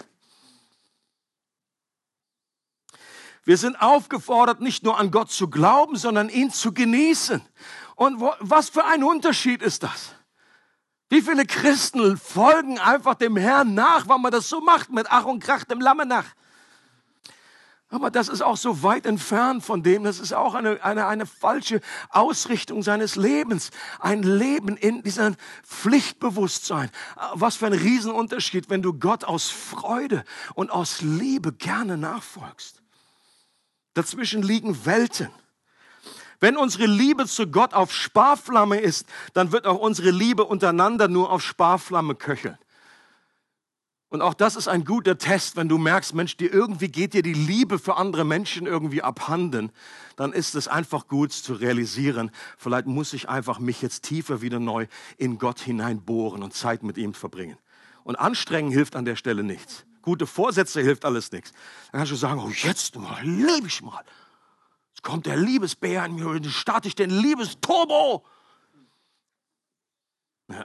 [3.49, 7.41] Wir sind aufgefordert, nicht nur an Gott zu glauben, sondern ihn zu genießen.
[7.95, 10.15] Und wo, was für ein Unterschied ist das?
[11.09, 15.25] Wie viele Christen folgen einfach dem Herrn nach, weil man das so macht, mit Ach
[15.25, 16.27] und Krach dem Lamme nach?
[17.91, 21.25] Aber das ist auch so weit entfernt von dem, das ist auch eine, eine, eine
[21.25, 23.71] falsche Ausrichtung seines Lebens.
[23.99, 26.91] Ein Leben in diesem Pflichtbewusstsein.
[27.33, 30.25] Was für ein Riesenunterschied, wenn du Gott aus Freude
[30.55, 32.83] und aus Liebe gerne nachfolgst.
[33.95, 35.31] Dazwischen liegen Welten.
[36.41, 41.33] Wenn unsere Liebe zu Gott auf Sparflamme ist, dann wird auch unsere Liebe untereinander nur
[41.33, 42.59] auf Sparflamme köcheln.
[44.11, 47.23] Und auch das ist ein guter Test, wenn du merkst, Mensch, dir irgendwie geht dir
[47.23, 49.71] die Liebe für andere Menschen irgendwie abhanden,
[50.17, 54.61] dann ist es einfach gut zu realisieren, vielleicht muss ich einfach mich jetzt tiefer wieder
[54.61, 54.87] neu
[55.19, 57.59] in Gott hineinbohren und Zeit mit ihm verbringen.
[58.03, 59.85] Und anstrengen hilft an der Stelle nichts.
[60.01, 61.53] Gute Vorsätze hilft alles nichts.
[61.93, 64.03] Dann kannst du sagen, oh, jetzt mal, liebe ich mal.
[64.89, 68.25] Jetzt kommt der Liebesbär in mir und dann starte ich den Liebesturbo.
[70.51, 70.65] Ja.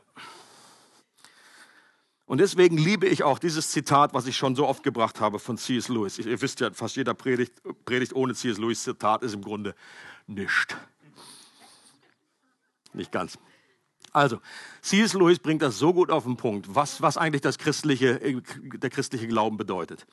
[2.26, 5.58] Und deswegen liebe ich auch dieses Zitat, was ich schon so oft gebracht habe von
[5.58, 5.90] C.S.
[5.90, 6.18] Lewis.
[6.20, 8.58] Ihr wisst ja, fast jeder Predigt, Predigt ohne C.S.
[8.58, 9.76] Lewis Zitat ist im Grunde
[10.26, 10.76] nichts.
[12.94, 13.38] Nicht ganz.
[14.14, 14.40] Also,
[14.84, 15.14] C.S.
[15.14, 19.28] Lewis bringt das so gut auf den Punkt, was, was eigentlich das christliche, der christliche
[19.28, 20.06] Glauben bedeutet.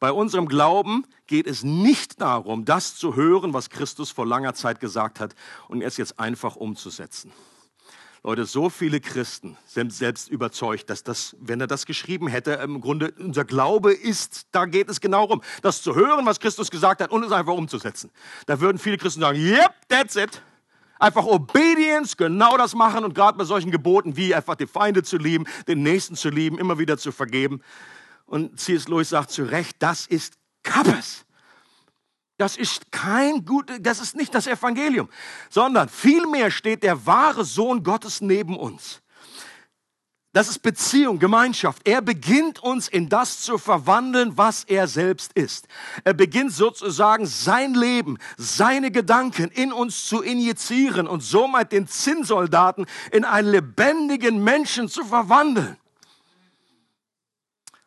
[0.00, 4.80] Bei unserem Glauben geht es nicht darum, das zu hören, was Christus vor langer Zeit
[4.80, 5.34] gesagt hat
[5.68, 7.30] und es jetzt einfach umzusetzen.
[8.24, 12.80] Leute, so viele Christen sind selbst überzeugt, dass das, wenn er das geschrieben hätte, im
[12.80, 17.00] Grunde unser Glaube ist, da geht es genau um, das zu hören, was Christus gesagt
[17.00, 18.10] hat und es einfach umzusetzen.
[18.46, 20.40] Da würden viele Christen sagen, yep, that's it.
[21.00, 25.16] Einfach Obedience, genau das machen und gerade bei solchen Geboten wie einfach die Feinde zu
[25.16, 27.60] lieben, den Nächsten zu lieben, immer wieder zu vergeben.
[28.26, 28.86] Und C.S.
[28.86, 31.24] Lewis sagt zu Recht, das ist Kappes.
[32.42, 35.08] Das ist kein gut, das ist nicht das Evangelium,
[35.48, 39.00] sondern vielmehr steht der wahre Sohn Gottes neben uns.
[40.32, 41.86] Das ist Beziehung, Gemeinschaft.
[41.86, 45.68] Er beginnt uns in das zu verwandeln, was er selbst ist.
[46.02, 52.86] Er beginnt sozusagen sein Leben, seine Gedanken in uns zu injizieren und somit den Zinnsoldaten
[53.12, 55.76] in einen lebendigen Menschen zu verwandeln.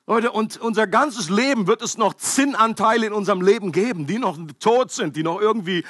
[0.07, 4.37] Leute, und unser ganzes Leben wird es noch Zinnanteile in unserem Leben geben, die noch
[4.59, 5.83] tot sind, die noch irgendwie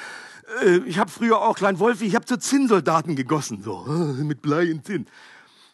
[0.62, 4.70] äh, ich habe früher auch Klein Wolfi, ich habe zu Zinnsoldaten gegossen, so mit Blei
[4.72, 5.06] und Zinn.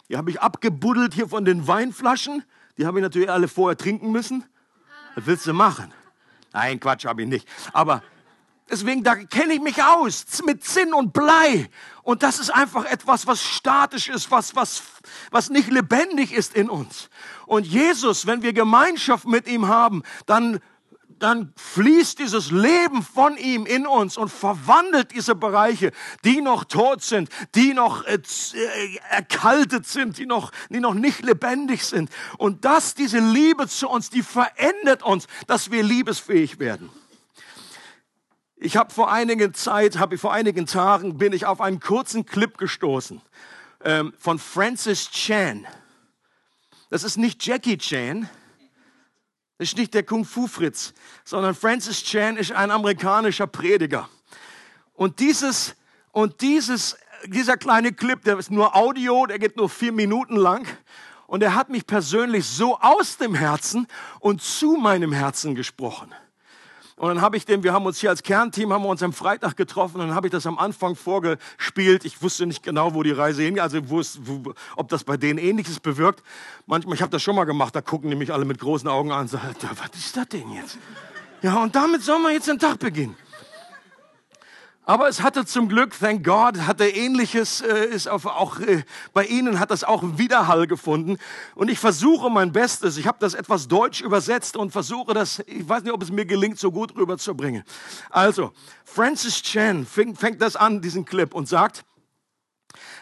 [0.09, 2.43] Die habe ich abgebuddelt hier von den Weinflaschen.
[2.79, 4.45] Die habe ich natürlich alle vorher trinken müssen.
[5.15, 5.93] Was willst du machen?
[6.53, 7.49] Nein, Quatsch habe ich nicht.
[7.73, 8.03] Aber
[8.73, 11.69] deswegen, da kenne ich mich aus mit Zinn und Blei.
[12.03, 14.83] Und das ist einfach etwas, was statisch ist, was, was,
[15.31, 17.09] was nicht lebendig ist in uns.
[17.47, 20.61] Und Jesus, wenn wir Gemeinschaft mit ihm haben, dann
[21.19, 25.93] dann fließt dieses Leben von ihm in uns und verwandelt diese Bereiche,
[26.25, 31.23] die noch tot sind, die noch äh, äh, erkaltet sind, die noch, die noch nicht
[31.23, 32.11] lebendig sind.
[32.39, 36.91] Und dass diese Liebe zu uns, die verändert uns, dass wir liebesfähig werden.
[38.64, 42.57] Ich habe vor einigen Zeit, habe vor einigen Tagen bin ich auf einen kurzen Clip
[42.57, 43.20] gestoßen
[43.83, 45.66] ähm, von Francis Chan.
[46.88, 48.31] Das ist nicht Jackie Chan,
[49.59, 50.94] das ist nicht der Kung Fu Fritz,
[51.25, 54.09] sondern Francis Chan ist ein amerikanischer Prediger.
[54.92, 55.75] Und dieses
[56.12, 56.96] und dieses
[57.27, 60.68] dieser kleine Clip, der ist nur Audio, der geht nur vier Minuten lang.
[61.27, 63.88] Und er hat mich persönlich so aus dem Herzen
[64.20, 66.14] und zu meinem Herzen gesprochen.
[67.03, 69.12] Und dann habe ich dem, wir haben uns hier als Kernteam, haben wir uns am
[69.12, 72.05] Freitag getroffen und dann habe ich das am Anfang vorgespielt.
[72.05, 75.17] Ich wusste nicht genau, wo die Reise hingeht, also wo es, wo, ob das bei
[75.17, 76.23] denen Ähnliches bewirkt.
[76.67, 79.11] Manchmal, ich habe das schon mal gemacht, da gucken die mich alle mit großen Augen
[79.11, 80.79] an und sagen, was ist das denn jetzt?
[81.43, 83.17] Ja, und damit sollen wir jetzt den Tag beginnen.
[84.85, 89.25] Aber es hatte zum Glück, thank God, hatte ähnliches, äh, ist auf, auch äh, bei
[89.25, 91.18] Ihnen hat das auch Widerhall gefunden.
[91.55, 92.97] Und ich versuche mein Bestes.
[92.97, 96.25] Ich habe das etwas deutsch übersetzt und versuche das, ich weiß nicht, ob es mir
[96.25, 97.62] gelingt, so gut rüberzubringen.
[98.11, 98.53] Also,
[98.85, 101.85] Francis Chan fängt, fängt das an, diesen Clip, und sagt,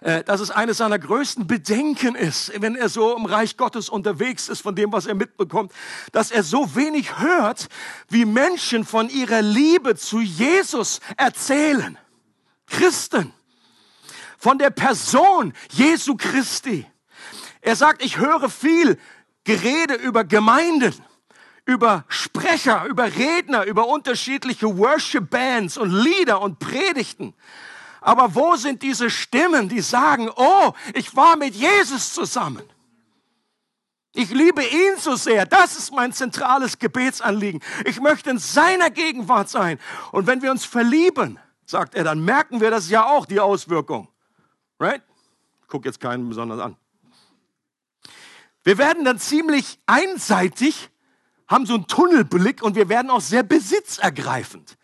[0.01, 4.63] dass es eines seiner größten Bedenken ist, wenn er so im Reich Gottes unterwegs ist,
[4.63, 5.73] von dem, was er mitbekommt,
[6.13, 7.69] dass er so wenig hört,
[8.09, 11.99] wie Menschen von ihrer Liebe zu Jesus erzählen.
[12.67, 13.33] Christen.
[14.39, 16.87] Von der Person Jesu Christi.
[17.61, 18.99] Er sagt, ich höre viel
[19.45, 20.95] Gerede über Gemeinden
[21.71, 27.35] über Sprecher, über Redner, über unterschiedliche Worship Bands und Lieder und Predigten.
[28.01, 32.63] Aber wo sind diese Stimmen, die sagen, oh, ich war mit Jesus zusammen.
[34.13, 35.47] Ich liebe ihn so sehr.
[35.47, 37.63] Das ist mein zentrales Gebetsanliegen.
[37.85, 39.79] Ich möchte in seiner Gegenwart sein.
[40.11, 44.09] Und wenn wir uns verlieben, sagt er, dann merken wir das ja auch, die Auswirkung.
[44.81, 45.03] Right?
[45.63, 46.77] Ich gucke jetzt keinen besonders an.
[48.65, 50.91] Wir werden dann ziemlich einseitig,
[51.47, 54.77] haben so einen Tunnelblick und wir werden auch sehr besitzergreifend.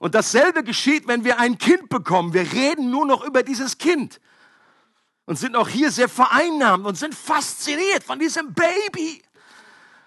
[0.00, 2.32] Und dasselbe geschieht, wenn wir ein Kind bekommen.
[2.32, 4.18] Wir reden nur noch über dieses Kind
[5.26, 9.22] und sind auch hier sehr vereinnahmt und sind fasziniert von diesem Baby.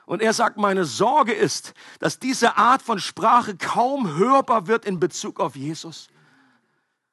[0.07, 4.99] Und er sagt, meine Sorge ist, dass diese Art von Sprache kaum hörbar wird in
[4.99, 6.07] Bezug auf Jesus.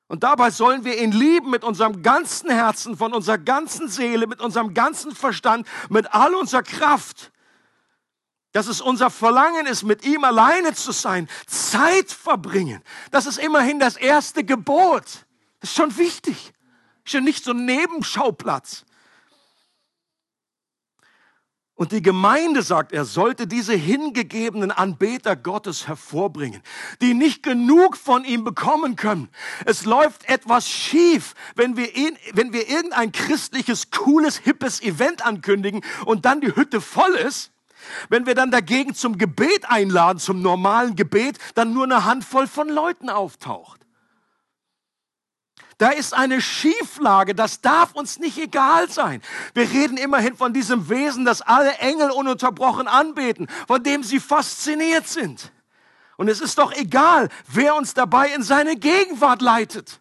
[0.09, 4.41] Und dabei sollen wir ihn lieben mit unserem ganzen Herzen, von unserer ganzen Seele, mit
[4.41, 7.31] unserem ganzen Verstand, mit all unserer Kraft
[8.53, 12.83] dass es unser Verlangen ist, mit ihm alleine zu sein, Zeit verbringen.
[13.11, 15.05] Das ist immerhin das erste Gebot.
[15.61, 16.53] Das ist schon wichtig.
[17.07, 18.85] Ja nicht so ein Nebenschauplatz.
[21.75, 26.63] Und die Gemeinde, sagt er, sollte diese hingegebenen Anbeter Gottes hervorbringen,
[27.01, 29.31] die nicht genug von ihm bekommen können.
[29.65, 35.83] Es läuft etwas schief, wenn wir, ihn, wenn wir irgendein christliches, cooles, hippes Event ankündigen
[36.05, 37.51] und dann die Hütte voll ist
[38.09, 42.69] wenn wir dann dagegen zum Gebet einladen, zum normalen Gebet, dann nur eine Handvoll von
[42.69, 43.81] Leuten auftaucht.
[45.81, 49.23] Da ist eine Schieflage, das darf uns nicht egal sein.
[49.55, 55.09] Wir reden immerhin von diesem Wesen, das alle Engel ununterbrochen anbeten, von dem sie fasziniert
[55.09, 55.51] sind.
[56.19, 60.01] Und es ist doch egal, wer uns dabei in seine Gegenwart leitet.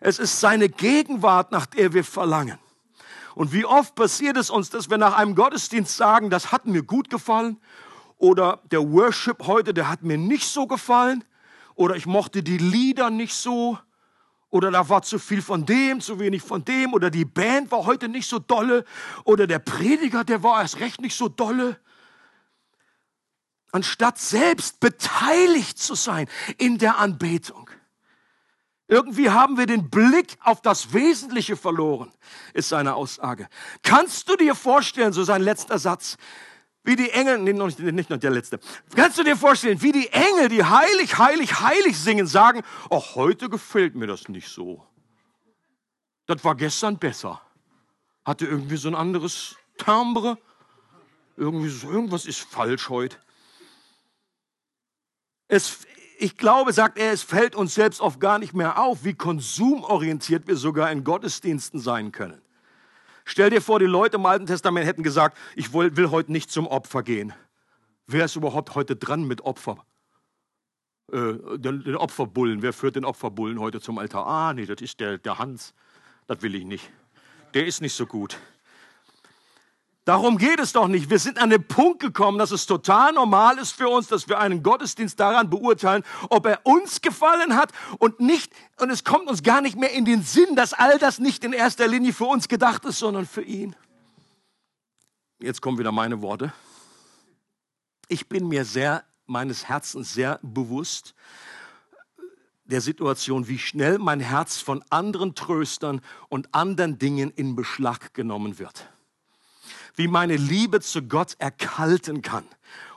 [0.00, 2.58] Es ist seine Gegenwart, nach der wir verlangen.
[3.34, 6.82] Und wie oft passiert es uns, dass wir nach einem Gottesdienst sagen, das hat mir
[6.82, 7.58] gut gefallen
[8.16, 11.24] oder der Worship heute, der hat mir nicht so gefallen
[11.74, 13.78] oder ich mochte die Lieder nicht so
[14.50, 17.86] oder da war zu viel von dem, zu wenig von dem oder die Band war
[17.86, 18.84] heute nicht so dolle
[19.24, 21.80] oder der Prediger, der war erst recht nicht so dolle.
[23.72, 27.63] Anstatt selbst beteiligt zu sein in der Anbetung.
[28.86, 32.12] Irgendwie haben wir den Blick auf das Wesentliche verloren,
[32.52, 33.48] ist seine Aussage.
[33.82, 36.18] Kannst du dir vorstellen, so sein letzter Satz,
[36.82, 38.60] wie die Engel, nee, noch nicht, nicht noch der letzte.
[38.94, 43.48] Kannst du dir vorstellen, wie die Engel, die heilig, heilig, heilig singen, sagen, ach, heute
[43.48, 44.86] gefällt mir das nicht so.
[46.26, 47.40] Das war gestern besser.
[48.22, 50.36] Hatte irgendwie so ein anderes Timbre.
[51.38, 53.16] Irgendwie so, irgendwas ist falsch heute.
[55.48, 55.86] Es,
[56.24, 60.46] ich glaube, sagt er, es fällt uns selbst oft gar nicht mehr auf, wie konsumorientiert
[60.46, 62.40] wir sogar in Gottesdiensten sein können.
[63.26, 66.50] Stell dir vor, die Leute im Alten Testament hätten gesagt, ich will, will heute nicht
[66.50, 67.34] zum Opfer gehen.
[68.06, 69.84] Wer ist überhaupt heute dran mit Opfer?
[71.12, 72.62] Äh, den, den, Opferbullen.
[72.62, 74.26] Wer führt den Opferbullen heute zum Altar?
[74.26, 75.74] Ah, nee, das ist der, der Hans.
[76.26, 76.90] Das will ich nicht.
[77.52, 78.38] Der ist nicht so gut.
[80.04, 81.08] Darum geht es doch nicht.
[81.08, 84.38] Wir sind an den Punkt gekommen, dass es total normal ist für uns, dass wir
[84.38, 89.42] einen Gottesdienst daran beurteilen, ob er uns gefallen hat und nicht, und es kommt uns
[89.42, 92.48] gar nicht mehr in den Sinn, dass all das nicht in erster Linie für uns
[92.48, 93.74] gedacht ist, sondern für ihn.
[95.38, 96.52] Jetzt kommen wieder meine Worte.
[98.08, 101.14] Ich bin mir sehr meines Herzens sehr bewusst
[102.64, 108.58] der Situation, wie schnell mein Herz von anderen Tröstern und anderen Dingen in Beschlag genommen
[108.58, 108.88] wird.
[109.96, 112.44] Wie meine Liebe zu Gott erkalten kann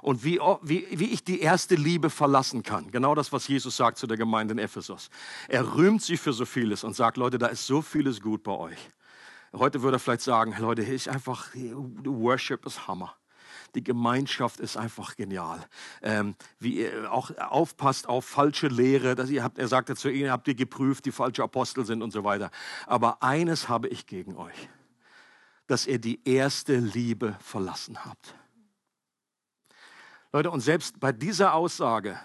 [0.01, 2.91] und wie, wie, wie ich die erste Liebe verlassen kann.
[2.91, 5.09] Genau das, was Jesus sagt zu der Gemeinde in Ephesus.
[5.47, 8.53] Er rühmt sie für so vieles und sagt, Leute, da ist so vieles gut bei
[8.53, 8.77] euch.
[9.53, 13.15] Heute würde er vielleicht sagen, Leute, ich einfach, Worship ist Hammer.
[13.75, 15.59] Die Gemeinschaft ist einfach genial.
[16.01, 19.15] Ähm, wie ihr auch aufpasst auf falsche Lehre.
[19.15, 22.11] Dass ihr habt, er sagte zu ihnen, habt ihr geprüft, die falsche Apostel sind und
[22.11, 22.49] so weiter.
[22.85, 24.69] Aber eines habe ich gegen euch,
[25.68, 28.34] dass ihr die erste Liebe verlassen habt.
[30.34, 32.20] Leute, und selbst bei dieser Aussage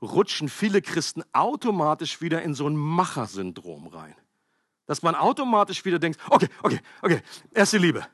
[0.00, 4.14] rutschen viele Christen automatisch wieder in so ein Machersyndrom rein.
[4.86, 7.20] Dass man automatisch wieder denkt, okay, okay, okay,
[7.52, 8.06] erste Liebe.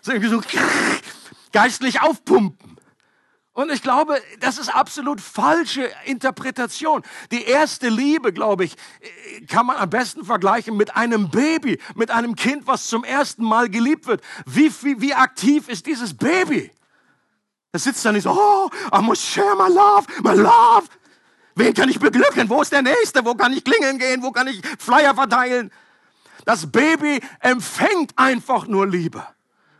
[0.00, 0.40] So irgendwie so
[1.52, 2.77] geistlich aufpumpen.
[3.58, 7.02] Und ich glaube, das ist absolut falsche Interpretation.
[7.32, 8.76] Die erste Liebe, glaube ich,
[9.48, 13.68] kann man am besten vergleichen mit einem Baby, mit einem Kind, was zum ersten Mal
[13.68, 14.22] geliebt wird.
[14.46, 16.70] Wie, wie, wie aktiv ist dieses Baby?
[17.72, 20.86] Es sitzt da nicht so, oh, I must share my love, my love.
[21.56, 22.48] Wen kann ich beglücken?
[22.48, 23.24] Wo ist der Nächste?
[23.24, 24.22] Wo kann ich klingeln gehen?
[24.22, 25.72] Wo kann ich Flyer verteilen?
[26.44, 29.26] Das Baby empfängt einfach nur Liebe.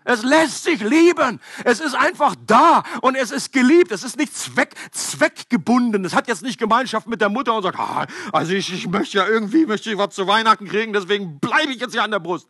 [0.09, 1.39] Es lässt sich lieben.
[1.65, 3.93] Es ist einfach da und es ist geliebt.
[3.93, 6.03] Es ist nicht zweck, zweckgebunden.
[6.07, 9.19] Es hat jetzt nicht Gemeinschaft mit der Mutter und sagt, ah, also ich, ich möchte
[9.19, 12.21] ja irgendwie, möchte ich was zu Weihnachten kriegen, deswegen bleibe ich jetzt hier an der
[12.21, 12.49] Brust.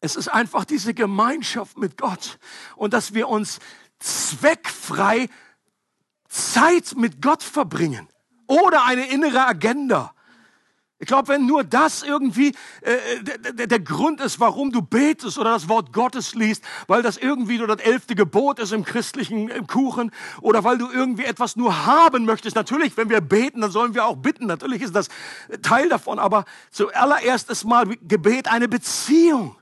[0.00, 2.38] Es ist einfach diese Gemeinschaft mit Gott
[2.76, 3.58] und dass wir uns
[3.98, 5.28] zweckfrei
[6.30, 8.08] Zeit mit Gott verbringen
[8.46, 10.14] oder eine innere Agenda.
[11.02, 13.24] Ich glaube, wenn nur das irgendwie äh,
[13.54, 17.58] der, der Grund ist, warum du betest oder das Wort Gottes liest, weil das irgendwie
[17.58, 21.86] nur das elfte Gebot ist im christlichen im Kuchen oder weil du irgendwie etwas nur
[21.86, 22.54] haben möchtest.
[22.54, 24.46] Natürlich, wenn wir beten, dann sollen wir auch bitten.
[24.46, 25.08] Natürlich ist das
[25.60, 26.20] Teil davon.
[26.20, 29.56] Aber zuallererst ist mal Gebet eine Beziehung.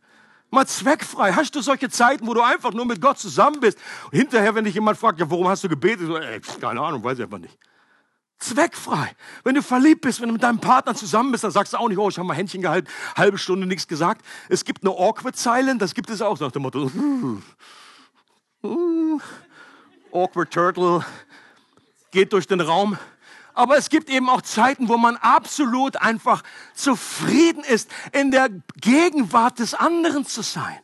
[0.51, 1.32] Mal zweckfrei.
[1.32, 3.78] Hast du solche Zeiten, wo du einfach nur mit Gott zusammen bist?
[4.12, 6.07] Und hinterher, wenn dich jemand fragt, ja, warum hast du gebetet?
[6.07, 7.57] So, ey, keine Ahnung, weiß ich einfach nicht.
[8.41, 9.14] Zweckfrei.
[9.45, 11.88] Wenn du verliebt bist, wenn du mit deinem Partner zusammen bist, dann sagst du auch
[11.88, 14.24] nicht, oh, ich habe mal Händchen gehalten, halbe Stunde nichts gesagt.
[14.49, 16.91] Es gibt eine awkward Silent, das gibt es auch nach dem Motto.
[16.95, 17.38] Uh,
[18.66, 19.20] uh,
[20.11, 21.05] awkward Turtle
[22.11, 22.99] geht durch den Raum.
[23.53, 26.43] Aber es gibt eben auch Zeiten, wo man absolut einfach
[26.74, 28.49] zufrieden ist, in der
[28.80, 30.78] Gegenwart des anderen zu sein.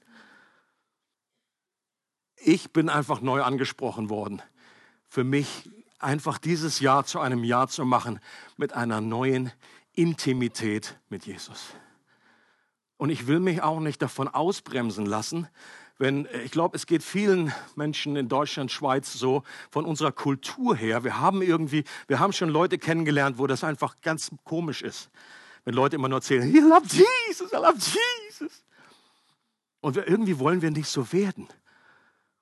[2.37, 4.43] Ich bin einfach neu angesprochen worden.
[5.09, 8.21] Für mich einfach dieses Jahr zu einem Jahr zu machen
[8.57, 9.53] mit einer neuen
[9.95, 11.71] Intimität mit Jesus.
[12.99, 15.49] Und ich will mich auch nicht davon ausbremsen lassen,
[15.99, 21.05] wenn, ich glaube, es geht vielen Menschen in Deutschland, Schweiz so von unserer Kultur her.
[21.05, 25.09] Wir haben irgendwie, wir haben schon Leute kennengelernt, wo das einfach ganz komisch ist.
[25.65, 28.63] Wenn Leute immer nur erzählen, I love Jesus, I love Jesus.
[29.81, 31.49] Und wir, irgendwie wollen wir nicht so werden.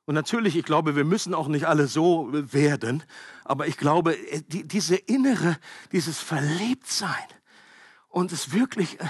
[0.07, 3.03] Und natürlich, ich glaube, wir müssen auch nicht alle so werden,
[3.45, 5.57] aber ich glaube, äh, die, diese innere,
[5.93, 7.09] dieses Verliebtsein
[8.11, 9.07] und es wirklich, äh,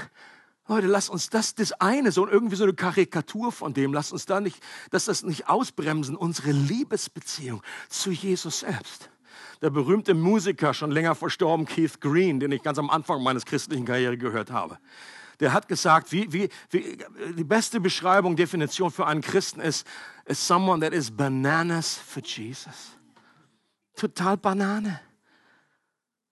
[0.69, 4.25] Leute, lass uns das, das eine, so irgendwie so eine Karikatur von dem, lass uns
[4.25, 9.11] da nicht, dass das nicht ausbremsen, unsere Liebesbeziehung zu Jesus selbst.
[9.63, 13.85] Der berühmte Musiker, schon länger verstorben, Keith Green, den ich ganz am Anfang meines christlichen
[13.85, 14.79] Karriere gehört habe
[15.41, 16.99] der hat gesagt, wie, wie, wie,
[17.37, 19.87] die beste Beschreibung, Definition für einen Christen ist,
[20.27, 22.93] is someone that is bananas for Jesus.
[23.97, 25.01] Total Banane.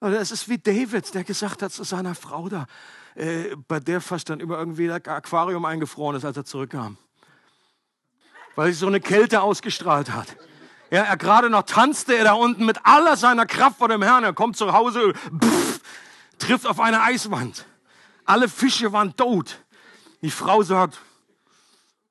[0.01, 2.67] Oder es ist wie David, der gesagt hat zu seiner Frau da,
[3.15, 6.97] äh, bei der fast dann immer irgendwie das Aquarium eingefroren ist, als er zurückkam.
[8.57, 10.37] Weil sie so eine Kälte ausgestrahlt hat.
[10.91, 14.25] Ja, er gerade noch tanzte er da unten mit aller seiner Kraft vor dem Herrn.
[14.25, 15.81] Er kommt zu Hause, pff,
[16.39, 17.65] trifft auf eine Eiswand.
[18.25, 19.63] Alle Fische waren tot.
[20.21, 21.01] Die Frau sagt,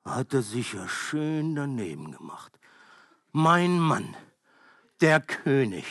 [0.04, 2.58] hat er sich ja schön daneben gemacht.
[3.32, 4.16] Mein Mann,
[5.00, 5.84] der König,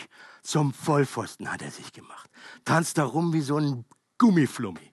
[0.43, 2.29] zum Vollpfosten hat er sich gemacht.
[2.65, 3.85] Tanzt da rum wie so ein
[4.17, 4.91] Gummiflummi.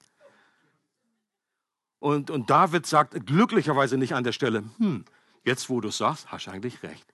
[2.00, 5.04] Und, und David sagt glücklicherweise nicht an der Stelle, hm,
[5.44, 7.06] jetzt wo du sagst, hast du eigentlich recht.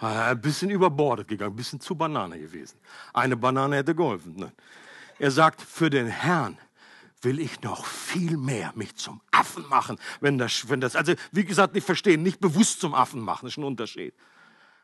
[0.00, 2.78] Ein bisschen überbordet gegangen, ein bisschen zu Banane gewesen.
[3.12, 4.52] Eine Banane hätte geholfen.
[5.18, 6.56] Er sagt, für den Herrn
[7.22, 11.44] will ich noch viel mehr mich zum Affen machen, wenn das, wenn das, also wie
[11.44, 14.14] gesagt, nicht verstehen, nicht bewusst zum Affen machen, das ist ein Unterschied.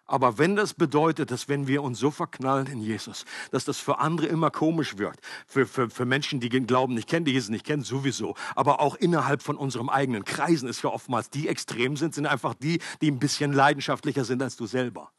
[0.07, 3.99] Aber wenn das bedeutet, dass wenn wir uns so verknallen in Jesus, dass das für
[4.01, 7.49] andere immer komisch wirkt, für, für, für Menschen, die den Glauben nicht kennen, die Jesus
[7.49, 11.97] nicht kennen, sowieso, aber auch innerhalb von unserem eigenen Kreisen ist ja oftmals die extrem
[11.97, 15.11] sind, sind einfach die, die ein bisschen leidenschaftlicher sind als du selber.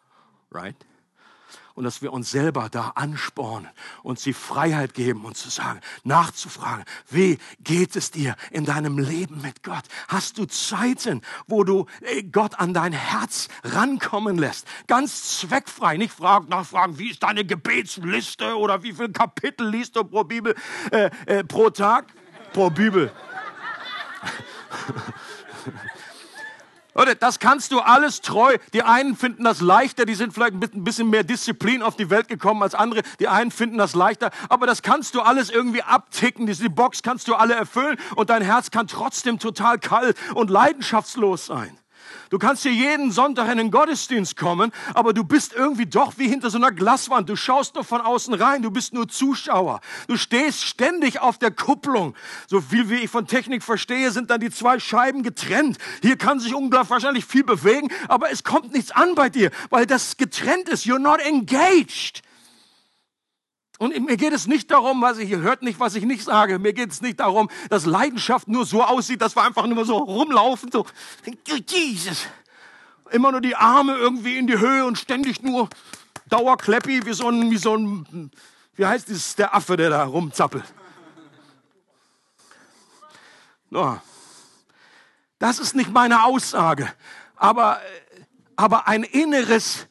[0.52, 0.76] Right?
[1.76, 3.70] Und dass wir uns selber da anspornen,
[4.02, 9.42] uns die Freiheit geben und zu sagen, nachzufragen, wie geht es dir in deinem Leben
[9.42, 9.84] mit Gott?
[10.08, 14.68] Hast du Zeiten, wo du äh, Gott an dein Herz rankommen lässt?
[14.88, 20.04] Ganz zweckfrei, nicht fragen, nachfragen, wie ist deine Gebetsliste oder wie viele Kapitel liest du
[20.06, 20.56] pro Bibel,
[20.92, 22.06] äh, äh, pro Tag,
[22.54, 23.12] pro Bibel.
[26.96, 28.58] Oder das kannst du alles treu.
[28.74, 32.10] Die einen finden das leichter, die sind vielleicht mit ein bisschen mehr Disziplin auf die
[32.10, 33.04] Welt gekommen als andere.
[33.20, 36.48] Die einen finden das leichter, aber das kannst du alles irgendwie abticken.
[36.48, 41.46] Diese Box kannst du alle erfüllen und dein Herz kann trotzdem total kalt und leidenschaftslos
[41.46, 41.78] sein.
[42.30, 46.28] Du kannst hier jeden Sonntag in den Gottesdienst kommen, aber du bist irgendwie doch wie
[46.28, 47.30] hinter so einer Glaswand.
[47.30, 49.82] Du schaust nur von außen rein, du bist nur Zuschauer.
[50.08, 52.16] Du stehst ständig auf der Kupplung.
[52.48, 55.78] So viel wie ich von Technik verstehe, sind dann die zwei Scheiben getrennt.
[56.02, 59.86] Hier kann sich unglaublich wahrscheinlich viel bewegen, aber es kommt nichts an bei dir, weil
[59.86, 60.86] das getrennt ist.
[60.86, 62.25] You're not engaged.
[63.78, 66.60] Und mir geht es nicht darum, was ich, ihr hört nicht, was ich nicht sage.
[66.60, 69.98] Mir geht es nicht darum, dass Leidenschaft nur so aussieht, dass wir einfach nur so
[69.98, 70.86] rumlaufen, so,
[71.68, 72.28] Jesus.
[73.12, 75.70] Immer nur die Arme irgendwie in die Höhe und ständig nur
[76.28, 78.32] Dauerkleppi, wie so ein, wie so ein,
[78.76, 80.66] wie heißt das, der Affe, der da rumzappelt.
[83.70, 84.00] No.
[85.38, 86.92] Das ist nicht meine Aussage,
[87.36, 87.82] aber,
[88.56, 89.88] aber ein inneres,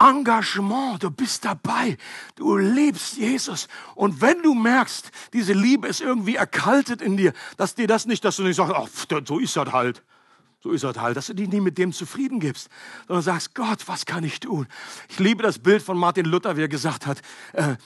[0.00, 1.98] Engagement, du bist dabei,
[2.36, 3.68] du liebst Jesus.
[3.94, 8.24] Und wenn du merkst, diese Liebe ist irgendwie erkaltet in dir, dass dir das nicht,
[8.24, 8.88] dass du nicht sagst, ach,
[9.26, 10.02] so ist das halt.
[10.60, 12.68] So ist das halt, dass du dich nie mit dem zufrieden gibst,
[13.06, 14.66] sondern sagst, Gott, was kann ich tun?
[15.08, 17.22] Ich liebe das Bild von Martin Luther, wie er gesagt hat,
[17.52, 17.76] äh,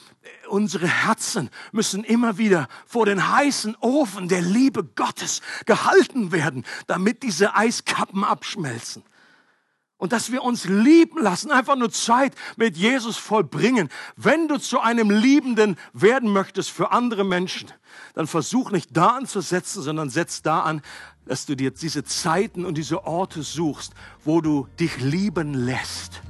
[0.47, 7.21] unsere Herzen müssen immer wieder vor den heißen Ofen der Liebe Gottes gehalten werden, damit
[7.21, 9.03] diese Eiskappen abschmelzen
[10.03, 13.87] und dass wir uns lieben lassen, einfach nur Zeit mit Jesus vollbringen.
[14.17, 17.71] Wenn du zu einem Liebenden werden möchtest für andere Menschen,
[18.13, 20.81] dann versuch nicht da anzusetzen, sondern setz da an,
[21.25, 23.93] dass du dir diese Zeiten und diese Orte suchst,
[24.25, 26.21] wo du dich lieben lässt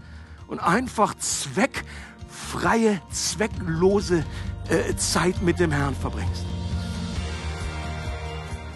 [0.45, 4.24] und einfach zweckfreie, zwecklose
[4.69, 6.45] äh, Zeit mit dem Herrn verbringst.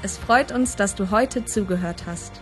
[0.02, 2.41] Es freut uns, dass du heute zugehört hast.